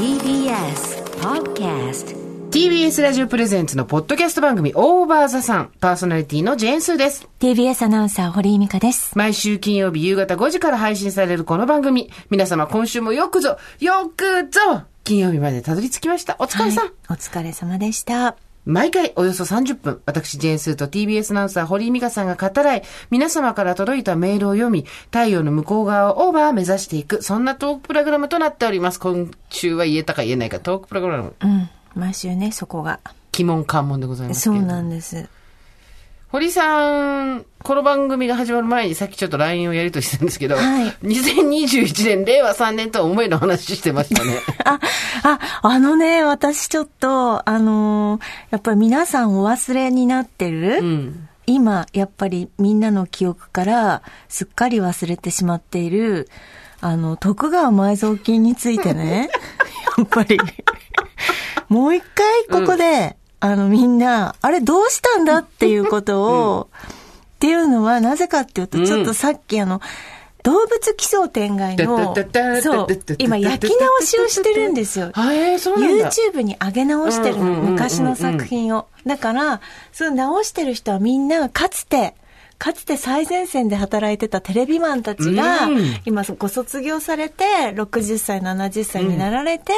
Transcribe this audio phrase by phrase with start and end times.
[0.00, 2.16] TBS Podcast
[2.50, 5.72] TBS ラジオプレゼンツのポッドキャスト番組オーバーザさん。
[5.78, 7.28] パーソナリティのジェーンスーです。
[7.38, 9.12] TBS アナウンサー、堀井美香です。
[9.18, 12.10] 毎週金曜日夕方5時から配信されるこの番組。
[12.30, 16.36] 皆様今週もよくぞ、よくぞ、金曜日までたどり着きました。
[16.38, 16.84] お疲れさん。
[16.86, 18.36] はいお疲れ様でした。
[18.70, 29.00] 毎回およそ30分、私、ジェーンスーと TBS アナウンサー、堀井美香さんが語らい、皆様から届いたメールを読み、太陽の向こう側をオーバー目指していく、そんなトークプログラムとなっております。
[29.00, 31.34] 今週は言えたか言えないか、トークプログラム。
[31.40, 31.68] うん。
[31.96, 33.00] 毎週ね、そこが。
[33.34, 34.62] 鬼門関門でございますけそう。
[34.62, 35.28] なんです。
[36.32, 40.88] 堀さん、この番組が始まる前にさっきちょっと LINE をやりとりしたんですけど、はい。
[41.02, 44.38] 2021年、令和3年とは思えの話してましたね。
[44.64, 44.78] あ、
[45.24, 48.20] あ、あのね、私ちょっと、あのー
[48.50, 51.28] やっぱり皆さんお忘れになってる、うん。
[51.46, 56.28] 今、やっぱりみんなの記憶からすっかり忘れてしまっている、
[56.80, 59.30] あの、徳川埋蔵金についてね、
[59.98, 60.38] やっぱり、
[61.68, 66.68] もう一回ここで、あの、みんな、あれどうしたんだっていうことを、
[67.36, 69.80] っていうのはなぜかっていうと、ちょっとさっきあの、
[70.42, 72.14] 動物奇想天外の、
[72.62, 72.86] そう、
[73.18, 75.10] 今焼き直しをしてるんですよ。
[75.80, 78.86] YouTube に上げ直してるの、うんうんうんうん昔の作品を。
[79.06, 79.60] だから、
[79.92, 82.14] そう直してる人はみんな、かつて、
[82.60, 85.96] かつて最前線で働いてたテレビマンたちが、うん。
[86.04, 87.44] 今ご卒業されて、
[87.74, 89.72] 60歳、70歳になられて、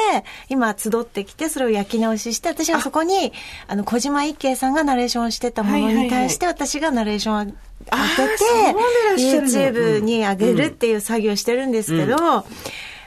[0.49, 3.31] 今集ってきて、それを焼き直しして、私はそこに、
[3.67, 8.73] あの、小島一慶さんがナレーションしてたものに対して、私がナレーションを当てて、
[9.15, 9.41] の。
[9.41, 12.17] YouTube に上げるっていう作業をしてるんですけど、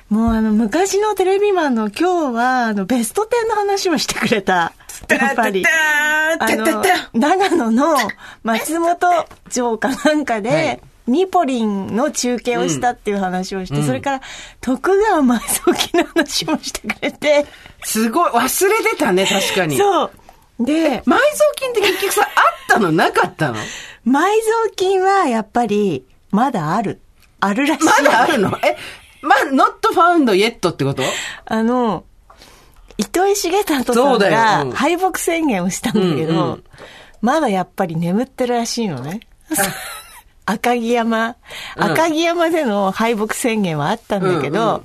[0.08, 4.72] もうあの、昔のテレビマンの今日は、あの、ベスト10の話をしてくれた。
[5.08, 5.64] やっぱり。
[5.66, 7.96] あの、長野の
[8.44, 8.96] 松本
[9.50, 14.20] 城かなんかで、はいミポリンの中継をしたっていう話をして、それから
[14.60, 17.46] 徳川埋蔵金の話もしてくれて、
[17.84, 19.76] すごい、忘れてたね、確かに。
[19.76, 20.10] そう。
[20.58, 21.20] で、埋蔵
[21.54, 22.32] 金って結局さ、あっ
[22.68, 23.54] たのなかったの
[24.04, 24.26] 埋蔵
[24.74, 27.00] 金はやっぱり、まだある。
[27.38, 27.84] あるらしい。
[27.84, 28.76] まだあるのえ、
[29.26, 31.02] ま、not found yet ってこと？
[31.44, 32.04] あの、
[32.98, 34.70] 糸井重里さんがうん。
[34.72, 36.64] 敗北宣言をしたんだけど、うんうん
[37.22, 39.20] まだやっぱり眠ってるらしいのね。
[40.44, 41.34] 赤城山、
[41.76, 41.82] うん。
[41.92, 44.82] 赤城山での敗北宣言はあったんだけど、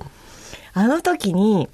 [0.74, 1.68] あの時に、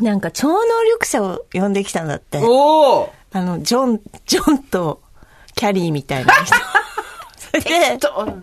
[0.00, 2.38] なんか超能力者を呼んできたんだって。
[2.38, 5.00] おおあの、ジョン、ジョンと
[5.56, 6.54] キャリーみたいな人。
[7.60, 8.38] それで、と、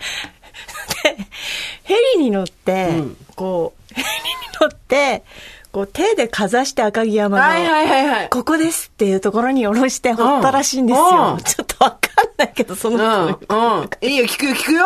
[1.84, 4.12] ヘリに乗って、うんこう、 ヘリに
[4.60, 5.24] 乗って、
[5.72, 8.30] こう手でかざして赤城山の、はいはいはいはい。
[8.30, 11.42] ここですっていうところに下ろしてほったらしいんですうよん。
[11.44, 14.10] ちょっとわかんないけど、そのうん、人、うん。
[14.10, 14.86] いいよ、聞くよ、聞くよ。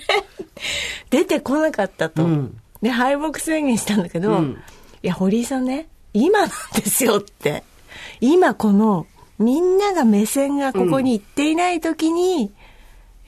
[1.10, 2.24] 出てこなかったと。
[2.24, 4.62] うんで、敗北宣言したんだけど、うん
[5.02, 7.62] いや、堀井さんね、今なんですよって。
[8.20, 9.06] 今この、
[9.38, 12.50] みんなが目線がここに行っていない時に、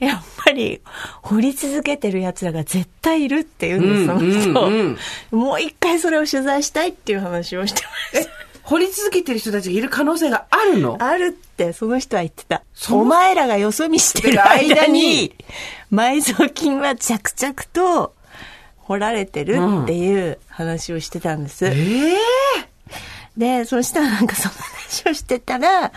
[0.03, 0.81] やっぱり、
[1.21, 4.67] 掘り続けてる奴らが絶対いるって言うんです、その人。
[4.67, 4.97] うんうん
[5.31, 7.81] もう一回それを取材したいっていう話をして
[8.13, 8.27] まし
[8.63, 10.97] 掘り続けてる人たちがいる可能性があるの？
[10.97, 11.09] た。
[11.09, 12.63] あるって、その人は言ってた。
[12.91, 15.35] お前らがよそ見してる間に、
[15.91, 18.15] 埋蔵金は着々と
[18.77, 21.65] 掘られてるっていう話をしてたんです。
[21.65, 22.17] ええ
[23.37, 25.91] で、そしたらなんかその話をしてたら、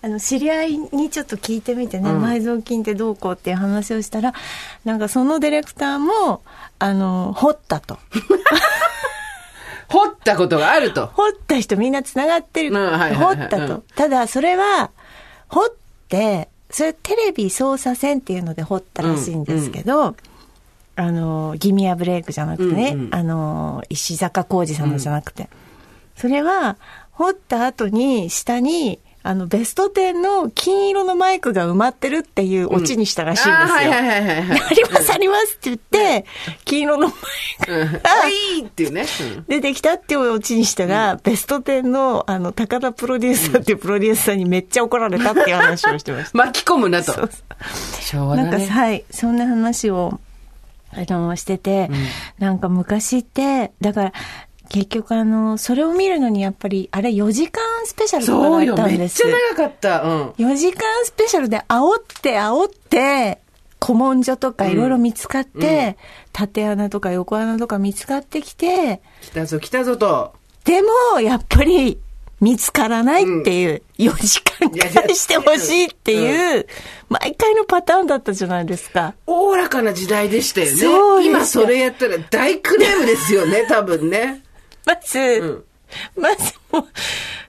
[0.00, 4.32] あの、知り合いにちょっと聞いてみてね、うん埋蔵金ってどうこうっていう話をしたら、
[4.84, 6.42] なんかそのディレクターも、
[6.78, 7.98] あの、掘ったと。
[9.88, 11.06] 掘ったことがあると。
[11.14, 12.70] 掘った人みんな繋がってる。
[12.70, 13.82] うんはいはいはい掘ったとうん。
[13.94, 14.90] ただ、それは、
[15.48, 15.68] 掘っ
[16.08, 20.14] て、それテレビ操作線っていうので掘ったらしいんですけど、
[20.96, 25.48] あの、ギミアブレイクじゃなくてね、うんうんあの、石坂浩二さんのじゃなくて。
[26.16, 26.76] それは、
[27.12, 33.56] 掘った後に、下に、あの、ベスト10の金色のマイクが埋まってるっていうオチにしたらしいんですよ。
[33.58, 34.60] あーはいはいはいはいはい。
[34.60, 36.24] ありますありますって言って、
[36.64, 37.92] 金色のマイクうん。
[37.92, 39.02] がはいっていうね。
[39.02, 46.38] うん出てきたっていうオチにしたら、ベスト10の、あの、高田プロデューサーっていうプロデューサーにめっちゃ怒られたっていう話をしてました。
[46.38, 47.12] 巻き込むなと。
[47.12, 47.30] そう
[48.00, 48.50] 昭和だね。
[48.50, 50.20] なんかさ、はい、そんな話を、
[50.92, 51.90] あの、してて、
[52.38, 54.12] なんか昔って、だから、
[54.68, 60.02] 結局あの、それを見るのにやっぱり、あれ4時間スペシャルとそうよ、かだったんですめっちゃ長かった。
[60.02, 60.28] うん。
[60.30, 63.38] 4時間スペシャルで煽って煽って、
[63.84, 65.96] 古文書とかいろいろ見つかって、
[66.32, 70.34] 縦穴とか横穴とか見つかってきて、来たぞ来たぞと。
[70.64, 71.98] でも、やっぱり、
[72.40, 76.66] 見つからないっていう、4時間返してほしいっていう、
[77.08, 79.14] 毎回のパターンだったじゃないですか。
[79.26, 80.76] おおらかな時代でしたよね。
[80.76, 84.44] そう今それやったら大クレームですよね、多分ね。
[84.88, 85.64] まず、うん。
[86.22, 86.84] まずもう、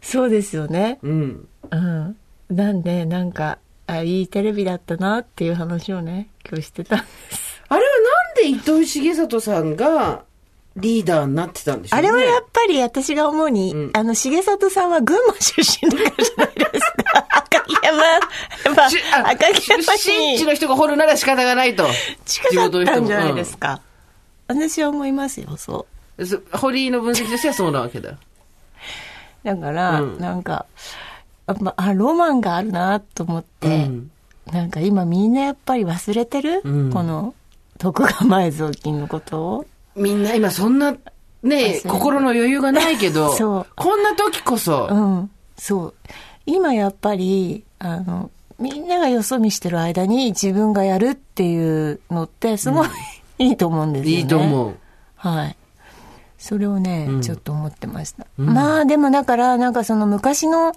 [0.01, 0.99] そうですよね。
[1.01, 1.47] うん。
[1.71, 2.17] うん。
[2.49, 3.57] なんで、なんか、
[3.87, 7.61] あ、いいテレビだったなっていう話をね、今日してたんです。
[7.69, 7.87] あれは
[8.35, 10.23] なんで糸井重里さんが
[10.75, 12.07] リーダーになってたんでしょうね。
[12.09, 17.25] あれはやっぱり私が思うに、うんあの、重里さんは群馬出身だからじゃないですか？
[17.49, 18.19] 赤城山、
[18.75, 21.85] まあしあ赤城山出身地にの人が掘るなら仕方がないと。
[22.25, 23.81] 近かったんじゃないですか。
[24.47, 25.98] 私は思いますよ、そう。
[26.25, 28.17] そ堀井の分析としてはそうなわけだ。
[29.43, 30.65] だから、うんなんか、
[31.47, 34.11] あまあ、ロマンがあるなと思って、うん
[34.51, 37.35] なんか今みんなやっぱり忘れてる、うんこの
[37.77, 39.65] 徳川埋蔵金のことを？
[39.95, 40.95] みんな今そんな、
[41.43, 45.93] ね心の余裕がないけど、 そうこんな時こそ、うん、そう。
[46.45, 52.89] 今やっぱり、あの、みんながよそ見してる間に自分がやるっていうのってすごい、
[53.37, 54.21] いいと思うんですよね。
[54.21, 54.75] いいと思う。
[55.15, 55.55] はい。
[56.39, 58.25] それをね、うんちょっと思ってました。
[58.39, 60.73] うんまあでもだから、なんかその昔の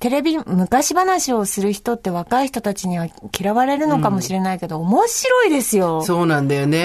[0.00, 3.06] テレビ、昔話をする人って若い人たちには
[3.38, 6.02] 嫌われるのかもしれないけど、面白いですよ。
[6.02, 6.84] そうなんだよね。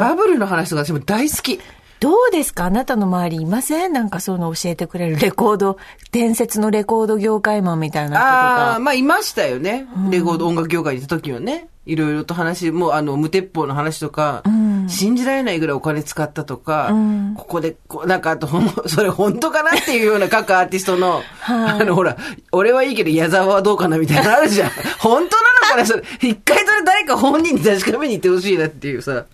[0.00, 1.60] バブルの話とか私も大好き。
[1.98, 2.64] どうですか？
[2.66, 3.92] あなたの周りいません？
[3.92, 5.78] なんかそういうの教えてくれるレコード、
[6.12, 8.80] 伝説のレコード業界マンみたいな人とああ、か。
[8.80, 9.86] まあいましたよね。
[10.10, 11.68] レコード音楽業界にいた時はね。
[11.86, 14.88] いろいろと話、もうあの、無鉄砲の話とか、うん。
[14.88, 17.34] 信じられないぐらいお金使ったとか、うん。
[17.36, 18.48] ここで、こうなんかあと、
[18.90, 21.80] それ本当かなっていうような各アーティストの、はい。
[21.82, 22.16] あの、ほら、
[22.50, 24.70] 俺はいいけど矢沢はどうかなみたいなのあるじゃん。
[24.98, 25.86] 本当なのかな？
[25.86, 29.24] それ、一回それ誰か本人に確かめに行ってほしいなっていうさ、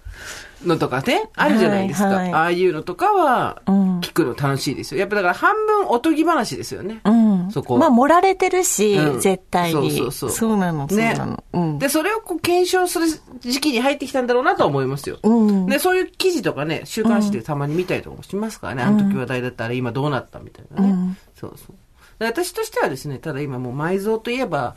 [0.65, 2.07] のとかね、あるじゃないですか。
[2.07, 5.01] はいはいああいうのとかは、うん聞くの楽しいですよ。
[5.01, 7.01] やっぱだから半分おとぎ話ですよね。
[7.05, 7.51] うん。
[7.51, 9.91] そこまあ、盛られてるし、うん絶対に。
[9.93, 11.45] そうそうそうなの、そうねなの。
[11.53, 11.79] うん。
[11.79, 13.07] で、それをこう検証する
[13.41, 15.19] 時期に入ってきたんだろうなとは思いますよ。
[15.23, 15.67] うん。
[15.67, 18.83] で、そういう記事とかね、週刊誌でたまに見たりとかもしますからね。
[18.83, 20.89] あの時話題だったら今どうなったみたいなね。
[20.91, 21.77] うんそうそう。
[22.19, 24.77] で私としてはですね、ただ今もう埋蔵といえば、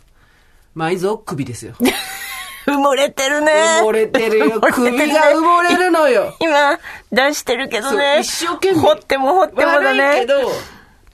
[0.76, 1.76] 埋蔵首ですよ。
[2.66, 3.52] 埋もれてるね。
[3.82, 4.62] 埋もれてるよ。
[4.62, 6.36] 首が埋もれるのよ。
[6.40, 6.80] 今、
[7.12, 8.22] 出してるけどね。
[8.22, 8.80] 一生懸命。
[8.80, 10.26] 掘っても掘ってもだ悪いけね。
[10.26, 10.36] ど、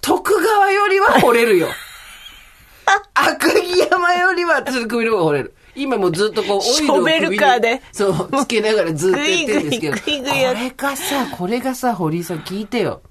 [0.01, 1.67] 徳川よりは掘れるよ。
[3.13, 5.53] 赤城山よりは私の首の方が掘れる。
[5.75, 9.93] 今もうずっとこう、オイルをショベルカーで首にそう、つけながらずっとやってるんですけど。
[9.93, 13.01] グイグイグイこれがさ、これがさ、堀井さん聞いてよ。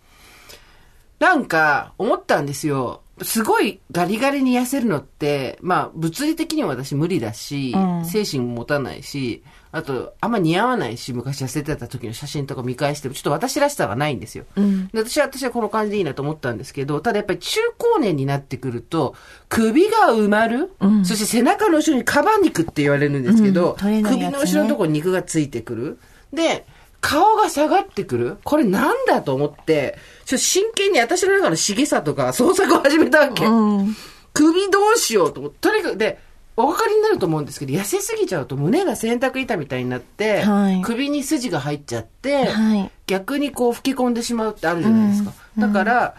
[1.18, 3.02] なんか、思ったんですよ。
[3.22, 14.44] すごいガリガリに痩せるのって、まあ、物理的には私無理だし、うん精神も持たないし、あと、あんま似合わないし、昔痩せてた時の写真とか見返しても、ちょっと私らしさがないんですよ。
[14.56, 14.88] うん。
[14.88, 19.14] で私は、私はこの感じでいいなと思ったんですけど、ただやっぱり中高年になってくると、
[19.48, 25.98] 首が埋まる、うんそして背中の後ろにカバ肉って言われるんですけど、うん取れない首の後ろのところに肉がついてくる。
[26.32, 26.66] で、
[27.00, 29.96] 顔が下がってくるこれなんだと思って、
[30.30, 33.44] ちょっと真剣に私の中のしげさとか創作を始めたわけ。
[33.44, 33.96] うん。
[34.32, 36.20] 首どうしようと思って、とにかく、で、
[36.56, 42.90] お分かりになると思うんですけど、痩せすぎちゃうと胸が洗濯板みたいになって、はい首に筋が入っちゃって、はい。
[43.08, 45.32] 逆にこう吹き込んでしまうってあるじゃないですか。
[45.58, 46.14] だから、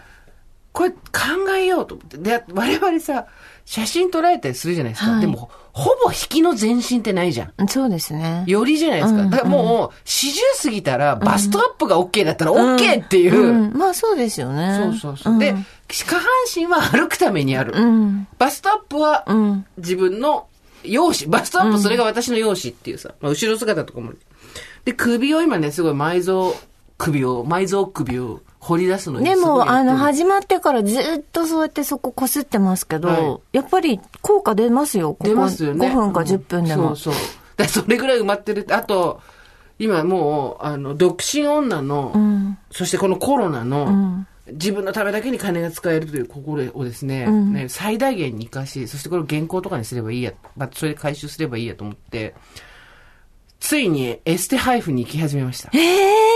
[0.72, 0.98] これ考
[1.56, 2.18] えようと思って。
[2.18, 3.28] で、我々さ、
[3.72, 5.12] 写真撮られたりするじゃないですか。
[5.12, 7.68] はいでも、ほぼ引きの全身ってないじゃん。
[7.68, 8.44] そうですね。
[8.46, 9.22] よりじゃないですか。
[9.22, 13.40] うんだからもう、四十過ぎたら、バストアップが OK だったら OK っていう。
[13.40, 14.78] うんまあそうですよね。
[14.78, 15.36] そうそうそう。
[15.36, 15.54] んで、
[15.90, 17.72] 下半身は歩くためにある。
[17.74, 18.28] うん。
[18.38, 19.66] バストアップはうん。
[19.78, 20.48] 自分の
[20.84, 21.34] 容姿。
[21.34, 23.14] バストアップそれが私の容姿っていうさ。
[23.22, 24.12] まあ、後ろ姿とかも。
[24.84, 26.60] で、首を今ね、すごい埋蔵
[26.98, 35.14] 首を、埋蔵首を掘り出すのにですも、あの、始まってからずっとそうやってそここすってますけど、はいやっぱり効果出ますよ。
[35.14, 35.88] ここ出ますよね。
[35.88, 36.90] 5分か10分でも。
[36.90, 37.82] うんそうそう。
[37.82, 38.72] それぐらい埋まってるって。
[38.74, 39.20] あと、
[39.80, 42.58] 今もう、あの、独身女の、うん。
[42.70, 44.26] そしてこのコロナの、うん。
[44.52, 52.34] 自分のためだけに金が使えるという心をですね、うんね最大限に生かし、そしてこれを原稿とかにすればいいや、まあ、それで回収すればいいやと思って、
[53.58, 55.70] ついにエステ配布に行き始めました。
[55.72, 56.31] ええ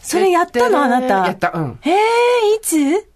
[0.00, 1.26] それやったのあなた。
[1.26, 1.78] やった、うん。
[1.84, 1.94] ええ
[2.56, 3.08] いつ？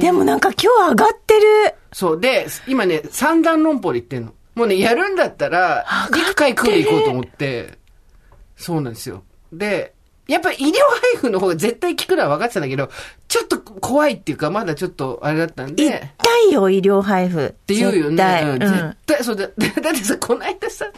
[0.00, 1.74] でもなんか今日上がってる。
[1.92, 2.20] そう。
[2.20, 4.32] で、今ね、三段論法で言ってんの。
[4.54, 7.78] もうね、やるんだったら、陸海空で行こうと思って、
[8.56, 9.22] そうなんですよ。
[9.52, 9.94] で、
[10.28, 12.90] やっぱり医療配布の方が絶対効くのは分かってたんだけど、
[13.26, 17.42] ちょっと怖いっていうか、まだちょっとあれだったんで、痛いよ、医療配布。
[17.42, 18.40] っって言うよね。
[18.44, 18.58] うんうん。
[18.58, 19.48] 絶対、そうだ。
[19.48, 20.90] だってさ、この間さ、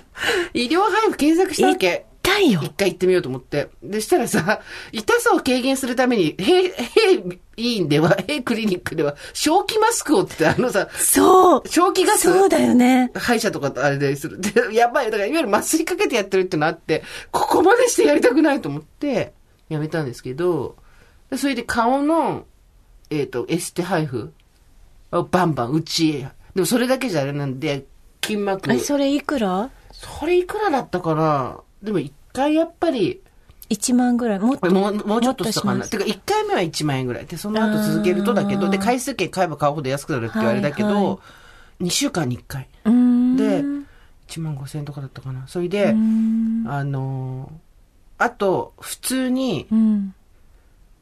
[0.53, 2.05] 医療配布検索したわけ。
[2.23, 2.61] 痛いよ。
[2.63, 3.71] 一回行ってみようと思って。
[3.83, 4.61] で、したらさ、
[4.93, 6.73] 痛さを軽減するために、へい、へい、
[7.57, 11.69] 医院では、へいクリニックでは、正気マスクをって、あのさ、そう。
[11.69, 13.11] 正気ガスそうだよね。
[13.15, 14.41] 歯医者とかとあれでする。
[14.41, 15.07] で、やばい。
[15.07, 19.35] だから、いわゆる麻酔かけてやってるってのあって、ここまでしてやりたくないと思って、
[19.69, 20.77] やめたんですけど、
[21.31, 22.47] でそれで顔の、
[23.11, 24.33] えっ、と、エステ配布
[25.11, 26.29] をバンバン内へ。
[26.55, 27.87] でもそれだけじゃあれなんで、
[28.23, 28.73] 筋膜。
[28.73, 29.71] え、それいくら？
[29.93, 31.61] それいくらだったかな？
[31.83, 33.21] でも一回やっぱり、
[33.71, 34.39] ?1 万ぐらい。
[34.39, 34.71] もっと。
[34.71, 35.87] もう、ちょっとしたかな。
[35.87, 37.27] てか、1回目は1万円ぐらい。
[37.27, 41.21] で、その後続けるとだけど、で、回数券買えば買うほど安くなるって言われたけはいはど、
[41.81, 42.69] 2週間に1回。
[42.85, 45.47] で、1万5千円とかだったかな。
[45.47, 45.91] それで。
[45.91, 45.93] あ
[46.85, 47.73] のー
[48.23, 50.15] あと、普通に、うん。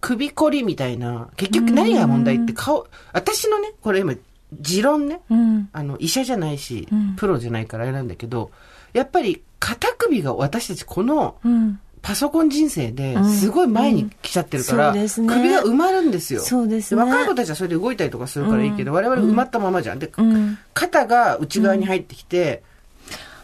[0.01, 4.15] 首こりみたいな、結局何が問題って顔、私のね、これ今、
[4.59, 5.69] 持論ね、うん。
[5.75, 8.51] あの、医者じゃないしうん、プロじゃないからあれなんだけど、
[8.95, 11.81] やっぱり肩首が私たちこのうん。
[12.03, 13.31] パソコン人生でうん。
[13.31, 16.41] すごい前に来ちゃってるから、首が埋まるんですよ。
[16.41, 17.03] そうですね。
[17.03, 19.99] 若い子たちはそれで動いたりとかするからいいけど、我々埋まったままじゃん。
[19.99, 20.59] で、うん。
[20.73, 22.63] 肩が内側に入ってきて、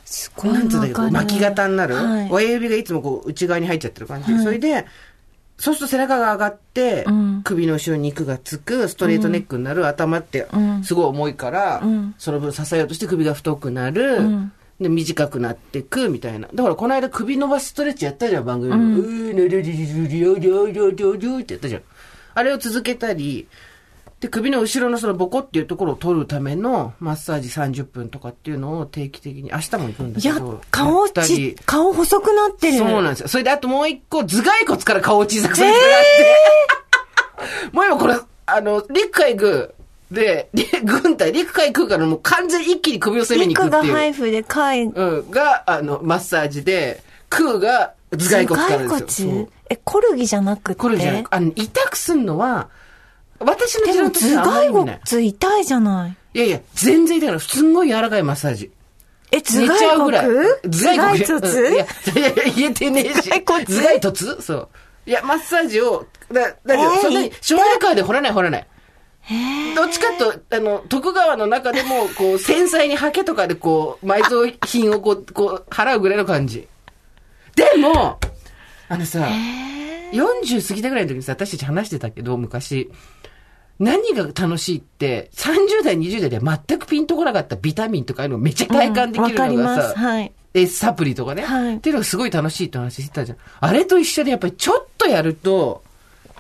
[0.07, 2.29] すごいなんつうんだけど、巻き型になる、はい。
[2.31, 4.33] 親指がいつもこう内側に入っちゃってる感じ。
[4.33, 4.43] はい。
[4.43, 4.87] それで、
[5.59, 7.43] そうすると背中が上がって、うん。
[7.45, 10.83] 首の後ろに肉がつく、ストレートネックになる、頭ってうん。
[10.83, 12.15] すごい重いから、うん。
[12.17, 16.49] その分支えようとして首が太くなる、うんで、短くなってく、みたいな。
[16.53, 18.73] だから、この間首伸ばすストレッチやったじゃん、番組。
[18.73, 21.83] うん、うー、りりりょりょりょりょりょってやったじゃん。
[22.35, 23.49] あれを続けたり、
[24.21, 30.35] で、首の後ろのそのボコっていうところを取るためのマッサージ30分とかっていうのを定期的に、明日も行くんだけど。
[30.35, 31.09] いや、顔、
[31.65, 32.79] 顔細くなってる。
[32.79, 33.29] そうなんですよ。
[33.29, 37.67] それであともう一個、頭蓋骨から顔を小さくするってなって。
[37.67, 39.75] えー、 もう今これ、あの、陸海軍行く、
[40.11, 43.93] で、り軍隊、陸海空からもう完全に一気に首を攻めに行く肉っていう。
[43.93, 49.31] が配布で貝、うん、が、あの、マッサージで、空が頭蓋骨からですよ。
[49.31, 49.49] 頭蓋骨？
[49.69, 50.79] え、コルギじゃなくて？
[50.81, 52.69] これじゃなく、あの、痛くすんのは、
[53.41, 55.01] 私の持でも論と頭蓋。
[55.11, 56.17] 骨痛いじゃない？
[56.35, 58.71] いやいや、全然痛いから、すんごい柔らかいマッサージ。
[59.33, 60.27] え、頭寝ちゃうぐらい。
[60.27, 61.25] 蓋骨？
[61.25, 61.69] 頭蓋骨？
[61.69, 63.29] うんいや骨、いやいや、言えてねえし。
[63.29, 63.99] 頭蓋骨？
[63.99, 64.43] 頭蓋骨？
[64.43, 64.69] そう。
[65.07, 68.67] いや、マッサージを、だ、だけど、えーそんなに、小児科で掘らない掘らない。
[69.75, 76.69] どっちかと、あの、徳川の中でも、こう、繊細にハケとかでこう、埋蔵品をこう、こう、払うぐらいの感じ。
[77.57, 78.21] でも、
[78.89, 79.29] あのさ、
[80.13, 82.91] 40過ぎたぐらいの時にさ、私たち話してたけど、昔、
[83.79, 89.99] 何が楽しいって、30代、20代では全くピンとこなかったビタミンとかいうのをめっちゃ体感できるのがさ、ます。
[89.99, 90.33] はい。
[90.53, 91.43] で、サプリとかね。
[91.43, 93.39] はいっていうのがすごい楽しいって話してたじゃん。
[93.61, 95.83] あれと一緒でやっぱりちょっとやると、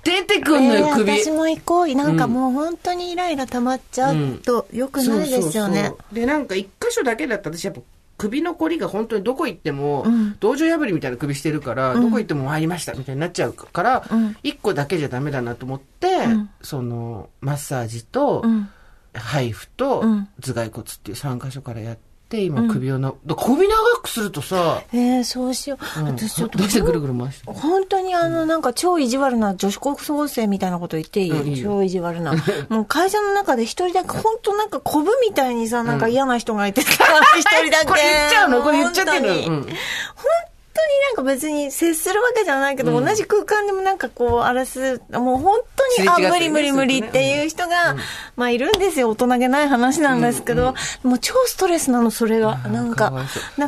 [0.06, 0.88] 出てくんの。
[0.90, 1.94] 私も行こう。
[1.94, 5.92] なんかもう本当にイライラ溜まっちゃうと良くないですよね。
[6.12, 7.80] で、なんか一箇所だけだったら私やっぱ
[8.18, 18.68] 首のこりが本当にどこ行っても、うん道場破りみたいな首してるから、どこ行っても参りましたみたいになっちゃうからうん、一、個だけじゃダメだなと思って、んその、マッサージと、うん。
[19.18, 26.00] 配布とうん頭蓋骨っていう3箇所からやって、今首をな、だから首長くするとさ、えー、そうしよう。
[26.00, 26.06] うん。
[26.09, 31.71] 私ちょっとどうしてぐるぐる回して本当にあの、なんか超意地悪な女子高校生みたいなこと言っていい,、うんいいよ。
[31.71, 32.35] 超意地悪な。
[32.68, 37.04] もう会社の中で一人だけ本当なんかコブみたいにさ、なんか嫌な人がいてさ、
[37.38, 37.87] 一人だけ。
[37.87, 38.62] これ言っちゃうの？
[38.62, 39.28] これ言っちゃってるの？
[39.28, 39.76] 本当に。
[40.87, 47.96] になんか別に接するわけじゃないけど、同じ空間でもなんかこう、あらす、もう本当に、あ、無理無理無理っていう人が、
[48.36, 49.08] まあいるんですよ。
[49.10, 52.56] 大人げない話なんですけど、もう超ストレスなの、それが。
[52.68, 53.12] なんか。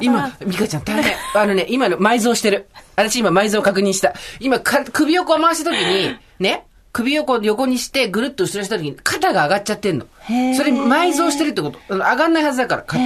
[0.01, 1.15] 今、ミカちゃん大変。
[1.35, 2.69] あのね、今の埋蔵してる。
[2.97, 4.15] 私今埋蔵確認した。
[4.41, 10.07] 今か、首をこう回した時に、 ね、首をこう横にしてぐるっと後ろにした時に肩が上がっちゃってんの。
[10.27, 10.33] そ
[10.65, 11.79] れ埋蔵してるってこと。
[11.89, 13.05] 上がんないはずだから、肩。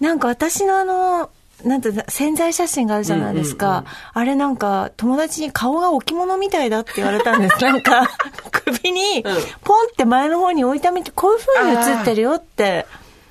[0.00, 1.30] なんか私のあの、
[1.64, 3.84] なんて潜在写真があるじゃないですか。
[4.12, 7.60] あれなんか、友達に顔が置物みたいだって言われたんです。
[7.64, 8.08] なんか、
[8.50, 9.24] 首に、
[9.64, 12.86] ポンって前の方に置いたみて、こういう風に映ってるよって。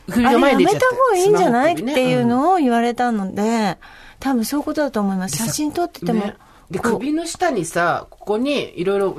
[0.09, 0.77] 首あれやめた方
[1.11, 3.77] がいいんじゃないねていうのを言われたので、
[4.19, 5.37] 多分そういうことだと思います。
[5.37, 6.25] 写真撮ってても。
[6.25, 6.35] ね
[6.69, 9.15] で、首の下にさ、ここにいろいろ、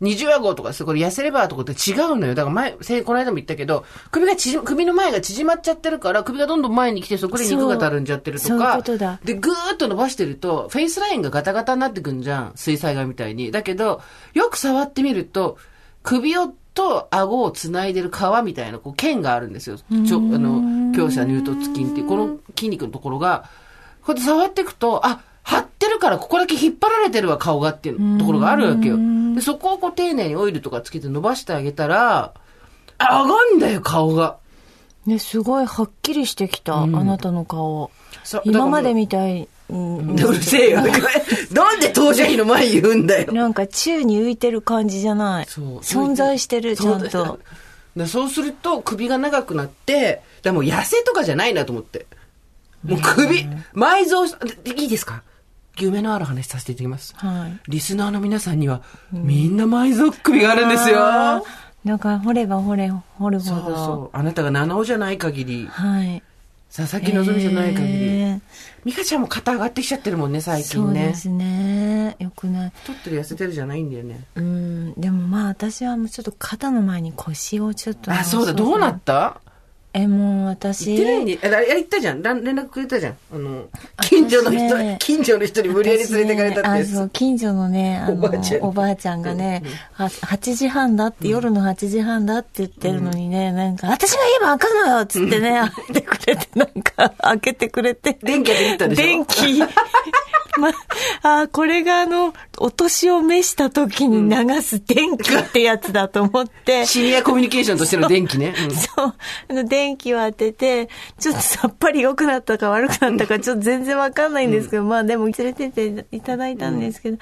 [0.00, 2.34] なま二重顎とかさ、これ痩せレバーとかって違うのよ。
[2.34, 12.52] だから前、せこの間も言ったけど、首が縮、首の前が縮まっちゃってるから、首がどんどん前に来て、そこで肉がたるんじゃってるとそうそうとだで、ぐーっと伸ばしてると、フェイスラインがガタガタになってくんじゃん。
[12.54, 13.50] 水彩画みたいに。
[13.50, 14.00] だけど、
[14.34, 15.58] よく触ってみると、
[16.02, 19.78] 首をと顎をつないでる皮みたいな、こう、剣があるんですよ。
[19.78, 23.50] ちょ、あの、強者乳突筋っていう、この筋肉のところが、
[24.02, 28.96] こうやって触っていくと、あ、張ってるからここだけ引っ張られてるわ、顔がっていうところがあるわけよ。
[29.34, 32.34] で、そこをこう丁寧にオイルとかつけて伸ばしてあげたら、
[32.98, 34.36] あ上がんだよ、顔が。
[35.06, 37.90] ね、すごいはっきりしてきた、あなたの顔。
[38.44, 40.80] 今までみたい、うんううるせえよ。
[41.52, 43.32] なんで当社費の前言うんだよ。
[43.32, 45.46] なんか宙に浮いてる感じじゃない。
[45.46, 47.38] そう存在してる、ちゃんそうと。
[47.96, 52.06] でそうすると首が長くなって、でもう痩せとかじゃないなと思って。
[52.84, 55.22] もう首、埋蔵し、でいいですか？
[55.84, 57.14] 夢のある話させていただきます。
[57.16, 57.60] はい。
[57.68, 58.82] リスナーの皆さんには、
[59.12, 60.96] みんな埋蔵首があるんですよ。
[61.84, 63.76] だから掘れば掘れ、掘るほそうど。
[63.76, 64.16] そう。
[64.16, 66.22] あなたが七尾じゃない限り、はい。
[66.74, 68.40] 佐々木希じゃない限り、へー
[68.84, 71.00] 美香ちゃんも肩上がってきちゃってるもんね、最近ね。
[71.00, 72.16] そうですね。
[72.18, 72.72] よくない。
[72.74, 74.20] 太ってる痩せてるじゃないんだよね。
[74.34, 74.92] うん。
[75.00, 78.12] でもまあ私はもうちょっと肩の前に腰をちょっと。
[78.12, 79.40] あ、そうだ、どうなった？
[79.94, 80.96] え、もう私。
[80.96, 82.22] 言ってないんで、あ、言ったじゃん。
[82.22, 83.16] ら連絡くれたじゃん。
[83.32, 83.68] あの、
[84.02, 98.18] 近所の人、私ね近所の人に無理やり連れてかれたってねあ、そう、近所のね、あの、おばあちゃんおばあちゃんがね、は8時半だって、夜の8時半だって言ってるのにね、なんか、私が言えば開かんのよっつってね、開けてくれて、なんか、開けてくれて。
[98.22, 99.62] 電気当てに行ったでしょ電気。
[100.58, 100.70] ま、
[101.22, 108.54] あ、これがあの、お年を召した時に流す電気ってやつだと思って、シニアコミュニケーションとしての電気ね。
[108.58, 109.14] う んそう。
[109.50, 110.88] あの、電気を当てて、
[111.18, 117.18] ちょっとさっぱり良くなったか悪くなったか、ちょっと全然わかんないんですけど、まあでも連れてっていただいたんですけど、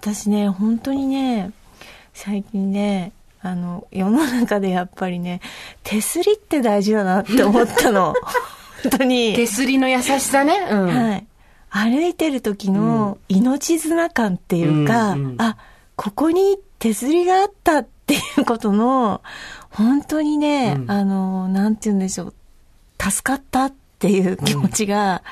[0.00, 1.52] 私ね、本当にね、
[2.14, 5.40] 最近ね、あの、世の中でやっぱりね、
[5.84, 8.14] 手すりって大事だなって思ったの。
[8.82, 9.34] 本当に。
[9.34, 10.66] 手すりの優しさね。
[10.70, 10.86] うん。
[10.86, 11.26] はい。
[11.76, 15.36] 歩いてる時の命綱感っていうか、うんうん。
[15.38, 15.58] あ、
[15.94, 19.22] ここに手すりがあったっていうことの、
[19.68, 20.90] 本当にね、うん。
[20.90, 22.34] あの、なんて言うんでしょう、
[22.98, 25.22] 助かったっていう気持ちが、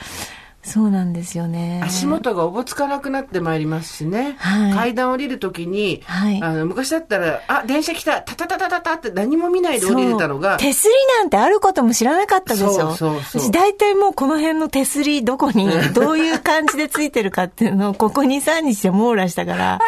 [0.64, 1.82] そうなんですよね。
[1.84, 4.36] 足元がおぼつかなくなってまいりますしね。
[4.38, 19.78] はい階段降りるときに、はいあの昔だったら、あ、電車来た、タタタタタタって何も見ないで降りれたのが、手すりなんてあることも知らなかったでしょそうそうそう私大体もうこの辺の手すりどこに、 どういう感じでついてるかっていうのをここ2、3日で網羅したから、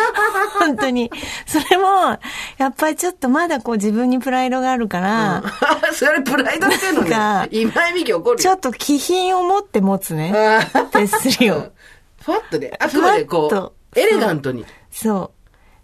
[0.58, 1.10] 本当に。
[1.46, 2.18] それも、
[2.58, 5.42] やっぱりちょっとまだこう自分にプライドがあるから、
[5.92, 7.42] それプライドっていうのなんか。
[7.42, 8.36] ね今井美樹怒るよ。
[8.38, 10.21] ちょっと気品を持って持つね。
[10.30, 11.72] あー 手すりを。
[12.20, 13.48] ふわっとね、あくまでこ
[13.94, 14.64] う、エレガントに。
[14.90, 15.32] そ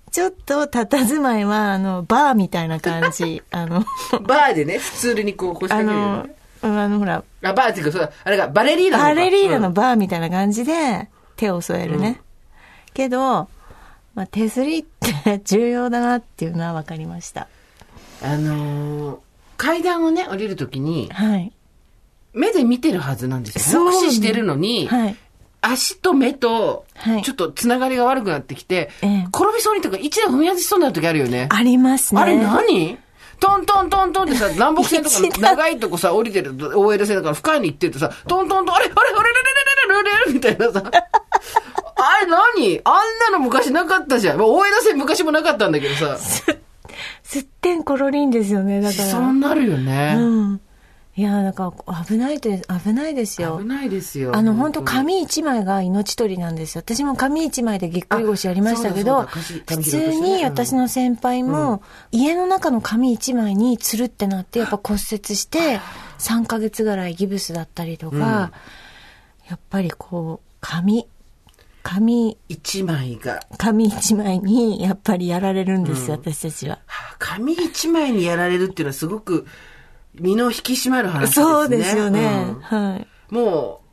[0.07, 0.11] う。
[0.11, 3.43] ちょっと佇まいは、あの、バーみたいな感じ。
[3.51, 3.85] あの、
[4.23, 12.21] バーでね、普通にこう腰あ掛けるよあの、ほら、あ、バーっていうか、そうだ、あれがバレリーナのバレリーナのうんバーみたいな感じで手を添えるね。
[12.95, 13.49] けど、
[14.15, 17.47] まあ、手すりって 重要だなっていうのは分かりました。
[18.23, 19.19] あのー
[19.57, 21.53] 階段をね、降りるときに、はい。
[22.39, 23.85] 目で見てるはずなんですよ。
[23.85, 25.17] 目視してるのに、はい、
[25.61, 26.87] 足と目と、
[27.25, 31.49] ちょっとつながりが悪くなってきて、はい、転びそうにとか、一段踏み外しそうになる時あるよね。
[31.51, 32.21] ありますね。
[32.21, 32.99] あれ何？
[33.41, 38.85] トントントントンってさ、 南北線とか長いとこさ、降りてる、大江戸線だから深いに行ってるとさ、トントントン、あれ？
[38.87, 38.95] あれ？
[38.95, 39.11] あれ？
[39.11, 39.31] あれ？
[39.89, 39.99] あれ？
[39.99, 40.11] あれ？
[40.11, 40.33] あれ？
[40.33, 40.83] みたいなさ。
[40.85, 40.91] あ
[42.21, 42.27] れ？
[42.27, 44.41] 何あんなの昔なかったじゃん。
[44.41, 46.17] 大江戸線昔もなかったんだけどさ。
[47.23, 49.09] すってんころりんですよね、だから。
[49.09, 50.15] そうなるよね。
[50.17, 50.61] うん。
[51.19, 53.65] いや、だから危ないで、危ないですよ危。
[53.67, 54.37] ないですよ。
[54.37, 56.83] あの、本当に紙一枚が命取りなんですよ。
[56.83, 59.43] 私も紙一枚でぎっくり腰やりましたけど、普
[59.83, 65.81] 通に私の先輩も、家の中の紙一枚につるってなって、やっぱ骨折して、
[66.21, 68.53] 3ヶ月ぐらいギブスだったりとか、
[69.49, 71.09] やっぱりこう、紙、
[71.83, 76.77] 紙、一枚が、紙一枚にやっぱりやられるんですよ、私たちは。
[76.87, 79.45] はあ紙一枚にやられるっていうのはすごく
[80.21, 81.45] 身の引き締まる話ですね。
[81.45, 82.21] そうですよね。
[82.21, 83.07] うんはい。
[83.35, 83.89] もう、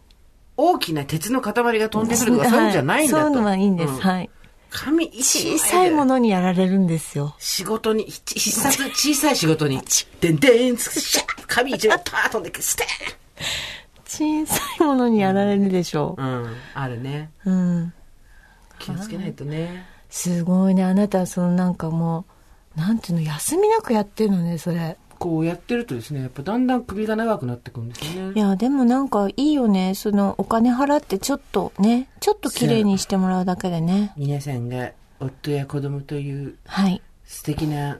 [0.57, 3.21] 大きな鉄の塊が飛んでくるとか、そういうんじゃないんだと。
[3.23, 3.93] そういうのはいいんです。
[3.93, 4.29] うんはい。
[4.69, 7.35] 紙小さいものにやられるんですよ。
[7.39, 9.81] 仕事に、ひ必殺小さい仕事に、
[10.19, 12.85] でんでん、シャッ紙一枚パーッ飛んでくる、ステ
[14.05, 17.31] 小さいものにやられるでしょーンうん、あるね。
[17.45, 17.51] う。
[17.51, 17.93] うん。
[18.79, 19.85] 気をつけないとね。
[20.09, 20.83] すごいね。
[20.83, 22.25] あなた、そのなんかも
[22.75, 24.97] う、なんていうの、休みなくやってるのね、それ。
[25.17, 28.33] こうやってるとですね、やっぱだんだん首が長くなってくるんですよね。
[28.35, 29.95] いや、でもなんかいいよね。
[29.95, 34.13] その、お金払ってちょっとね、ちょっと綺麗にしてもらうだけでね。
[34.17, 37.01] 皆さんが夫や子供というはい。
[37.25, 37.99] 素敵な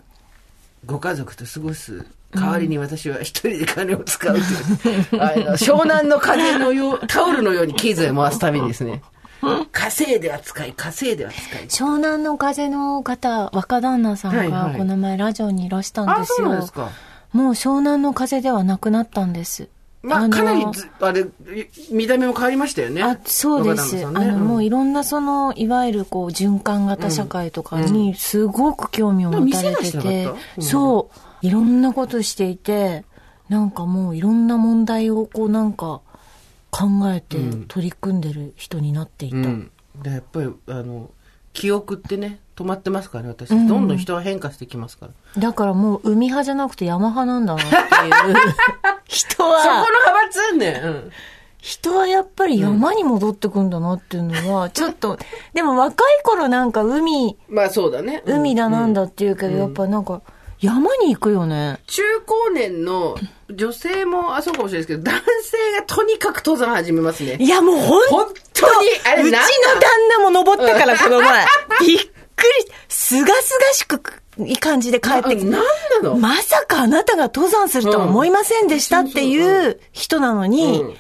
[0.86, 9.02] ご家族と過ごす代わりに私は一人で金を使うという、 あの湘南の風のよう、タオルのように経済を回すためにですね、
[9.72, 11.68] 稼いでは使い、稼いでは使い。
[11.68, 16.50] 湘南の風の方、若旦那さんがこの前ラジオにいらしたんあ、ですよ。
[17.34, 19.68] もう湘南の風ではなくなったんです。
[20.06, 21.26] まあ、のかなりず、あれ、
[21.90, 23.02] 見た目も変わりましたよね。
[23.02, 23.96] あそうです。
[23.96, 30.30] ねあの、もううんいろんなその、いわゆるこう、循環型社会とかにすごく興味を持たれてて
[30.60, 31.10] そ
[31.44, 33.04] う、いろんなことしていて、
[33.50, 36.02] なんかもういろんな問題をこうなんか
[36.76, 37.38] 考えて
[37.70, 39.38] 取り組んでる人になっていた。
[39.38, 39.72] うん。
[40.04, 41.10] で、やっぱり、あの、
[41.54, 43.50] 記憶ってね、止まってますからね、私。
[43.50, 45.42] どんどん人は変化してきますから。
[45.42, 48.36] だからもう海派じゃなくて山派なんだなっていう
[49.08, 50.82] 人そこのは、派閥ね。
[50.84, 51.12] うん。
[51.60, 55.18] 人はやっぱり山に戻ってくんだなっていうのは、ちょっと、
[55.54, 58.22] でも若い頃なんか海、まあそうだね。
[58.26, 60.22] うん海だなんだって言うけど、やっぱなんか
[60.66, 61.80] 山に行くよね。
[61.88, 63.16] 中高年の
[63.50, 67.38] 女性もあそうかもしれないですけど、男性がとにかく登山始めますね。
[67.40, 69.42] いやもう本本当に、あれうちの旦
[70.10, 71.22] 那も登ったから、この？
[71.22, 71.46] 前。
[71.88, 72.10] びっくり。
[72.90, 74.02] すがすがしく
[74.40, 75.44] いい感じで帰ってきて。
[75.46, 75.64] なな
[76.04, 76.16] の？
[76.16, 80.96] まさかあなたが登山するとは思いませんでしたっていう人なのに、うん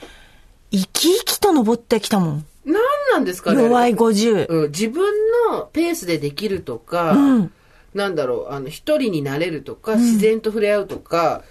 [0.71, 2.45] 生き生きと登ってきたもん。
[2.65, 2.75] なん
[3.13, 3.63] なんですかね？
[3.63, 4.47] 弱い50。
[4.47, 5.13] うん、自分
[5.51, 7.51] のペースでできるとか、うん
[7.95, 11.43] なんだろう、あの、一人になれるとか、自然と触れ合うとか、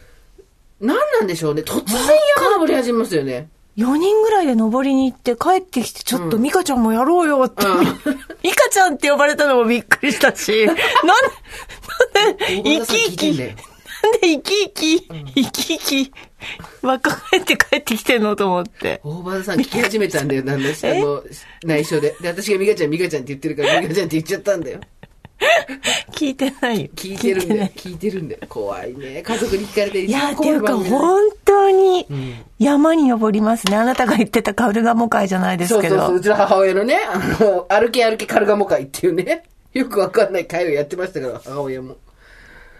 [0.78, 1.62] なんなんでしょうね。
[1.62, 1.96] 突然
[2.36, 3.48] 山登り始めますよね。
[3.78, 7.66] 4人ぐらいで登りに行って帰ってきて、ちょっとミカちゃんもやろうよって。
[7.66, 7.84] うん
[8.44, 10.82] ミカちゃんって呼ばれたのもびっくりしたし、 なんで、
[12.14, 13.56] なんで、生き生き、なんで
[14.20, 15.00] 生き生き、
[15.34, 16.12] 生き生き、
[16.82, 19.00] 若返って帰ってきてんのと思って。
[19.02, 21.22] 大場さん聞き始めたんだよ、なんだし、あの、
[21.64, 22.14] 内緒で。
[22.20, 24.80] で、私がミカちゃん、ミカちゃんって言ってるから、ミカちゃんって言っちゃったんだよ。
[26.12, 26.88] 聞いてないよ。
[26.94, 27.64] 聞いてるんだない。
[27.66, 28.40] よ聞いてるんだよ。
[28.48, 29.22] 怖いね。
[29.22, 32.06] 家族に聞かれていや、っていうか、本当に
[32.58, 33.76] 山に登りますね。
[33.76, 35.96] あなたが言ってたカルガモ会じゃないですけど。
[35.96, 39.44] そうそうそう、うちの母親のね、あの、歩け歩けカルガモ会っていうね、
[39.74, 41.96] よくわかんない会をやってましたから、母親も。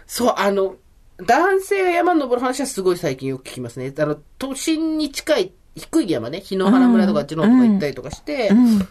[0.07, 0.75] そう、あの、
[1.17, 3.93] 男性が山に登る話はすごい最近よく聞きますね。
[3.97, 8.87] あの、都心に近い低い山ね、日野原村とかあっちの方とか行ったりとかして、うん。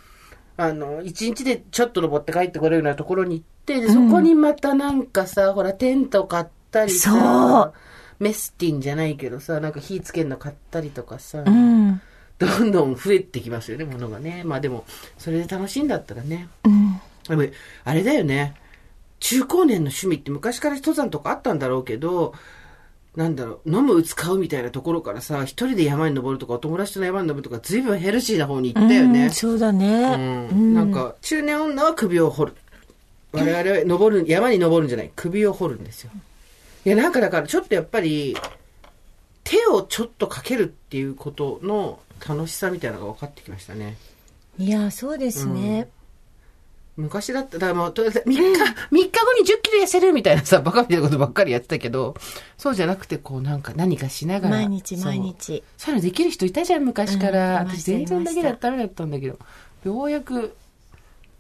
[0.57, 7.73] あの、一日でちょっと登って帰ってこれるようなところに行って、でそこにまたなんかさ、ほら、テント買ったりそうさ、
[8.21, 12.01] メスティンじゃないけどさ、なんか火つけるの買ったりとかさ、うん。
[12.39, 14.43] どんどん増えてきますよね、ものがね。
[14.45, 14.85] まあでも、
[15.19, 16.49] それで楽しいんだったらね。
[16.65, 17.01] うん。
[17.29, 17.53] でも、
[17.85, 18.55] あれだよね。
[19.21, 22.35] 中高年の趣味って昔から登山とかあったんだろうけど、
[23.17, 29.31] なんだろう、飲む、打つ、買うみたいなところからさ、一人で山に登るとか、お友達との山に登るとか、随分ヘルシーな方に行ったよねうん。
[29.31, 30.49] そうだね。
[30.51, 32.55] うんなんか、中年女は首を掘る。
[33.33, 36.11] 我々は登る、山に登るんじゃない、首を掘るんですよ。
[36.85, 38.37] いや、なんかだから、ちょっとやっぱり、
[39.45, 43.97] 手をちょっとかけるっていうことの楽しさみたいなのが分かってきましたね。
[44.59, 45.89] いや、そうですね。
[46.97, 52.15] 昔だったらもう、とりあえず3日、3日後に10キロ痩せるみたいなさ、バカみたいなことばっかりやってたけど、
[52.57, 54.57] そうじゃなくて、こうなんか何かしながら。
[54.57, 55.65] 毎日毎日。
[55.77, 57.63] そういうのできる人いたじゃん、昔から。
[57.63, 59.39] うん私全然だけだったらだったんだけど、
[59.85, 60.57] ようやく、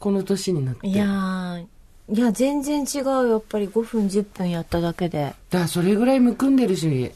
[0.00, 0.88] この年になって。
[0.88, 1.66] いやー、
[2.12, 3.28] いや、全然違う。
[3.28, 5.34] やっぱり5分、10分やっただけで。
[5.50, 7.12] だからそれぐらいむくんでるし、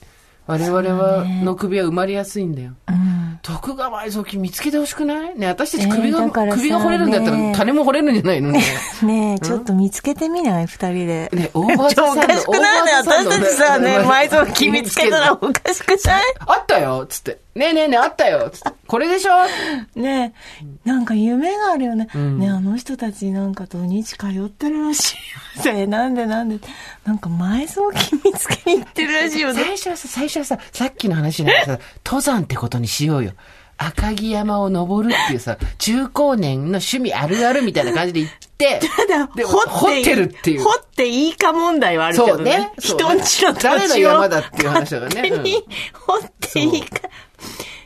[0.46, 2.72] 我々は、の首は埋まりやすいんだよ。
[2.88, 3.17] うん。
[3.42, 5.38] 徳川埋蔵金見つけてほしくない？
[5.38, 8.50] ね私たち首が、えーだからさ首が掘れるんだったら、ね金も掘れるんじゃないの？
[8.52, 8.62] ね。
[9.02, 10.66] ねえ、ちょっと見つけてみない？
[10.66, 11.30] 二人で。
[11.32, 12.92] ね、オーバーザちょおかしくないね。
[12.94, 16.22] 私たちさ、ね、埋蔵金見つけたらおかしくない？
[16.46, 17.38] あったよつって。
[17.54, 18.77] ねえねえねえ、あったよつって。
[18.88, 20.00] これでしょ？
[20.00, 22.08] ねえ、なんか夢があるよね。
[22.16, 25.14] んねえあの人たちなんか土日通ってるらし
[25.60, 25.72] いよ。
[25.76, 26.58] え、 なんでなんで。
[27.04, 29.62] なんか埋蔵金見つけに行ってるらしいよね。
[29.76, 33.32] 最初はさ、最初はさ、さっきの話なんかさ、登山ってことにしようよ。
[33.76, 42.72] 赤城山を登るっていうさ、中高年の趣味あるあるみたいな感じで行って、 ただ、で掘って掘ってるっていう掘っていいか問題はあるけどね。
[42.78, 43.12] そうね。
[43.12, 43.70] 人んちの土地を。
[43.70, 45.30] 誰の山だっていう話だからね。
[45.30, 47.08] 勝手に掘っていいか。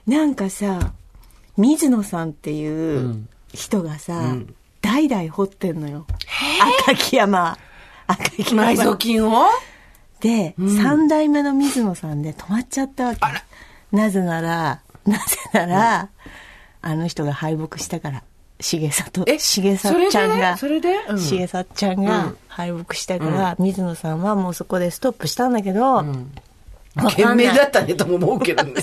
[0.06, 0.92] なんかさ、
[1.56, 4.36] 水野さんっていう人がさ、
[4.80, 6.06] 代々掘ってんのよ。
[6.86, 7.56] 赤城山。
[8.06, 8.96] 赤城埋蔵山。
[8.96, 9.46] 金を？
[10.20, 13.20] で、三代目の水野さんで止まっちゃったわけ。
[13.96, 16.08] なぜなら、なぜなら、
[16.80, 18.22] あの人が敗北したから。
[18.58, 20.88] 重里、え重里ちゃんが、それで？
[20.90, 21.12] それで？
[21.12, 21.18] うん。
[21.18, 28.74] 重里ちゃんが敗北したから、水野さんはもうそこでストップしたんだけど、わか懸んない命だったねとも思うけどね。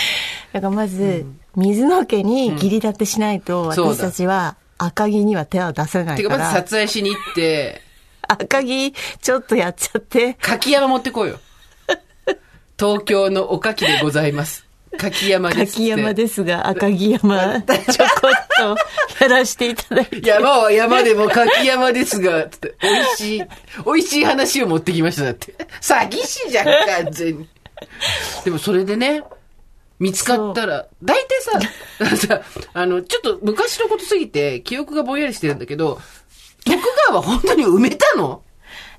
[0.52, 7.82] だからまず、水野家に義理立てしないと、私たちは赤城には手を出せなてか、いから、まず撮影しに行って、
[8.28, 11.40] 赤城ちょっとやっちゃって、柿山持ってこいよ。
[12.78, 14.66] 東京のおかきでございます。
[14.96, 15.72] 柿山です。
[15.74, 18.76] 柿山ですが、赤城山、ちょこっ
[19.18, 20.26] とやらせていただいて。
[20.26, 23.42] 山は山でも柿山ですが、つって、美味しい、
[23.84, 25.54] 美味しい話を持ってきました、だって。
[25.80, 26.64] 詐欺師じゃん、
[27.04, 27.48] 完全に。
[28.44, 29.22] でもそれでね、
[29.98, 32.42] 見つかったら、大体さ、 さ、
[32.74, 36.00] あの、ちょっと昔のことすぎて、記憶がぼんやりしてるんだけど、
[36.64, 38.42] 徳川は本当に埋めたの？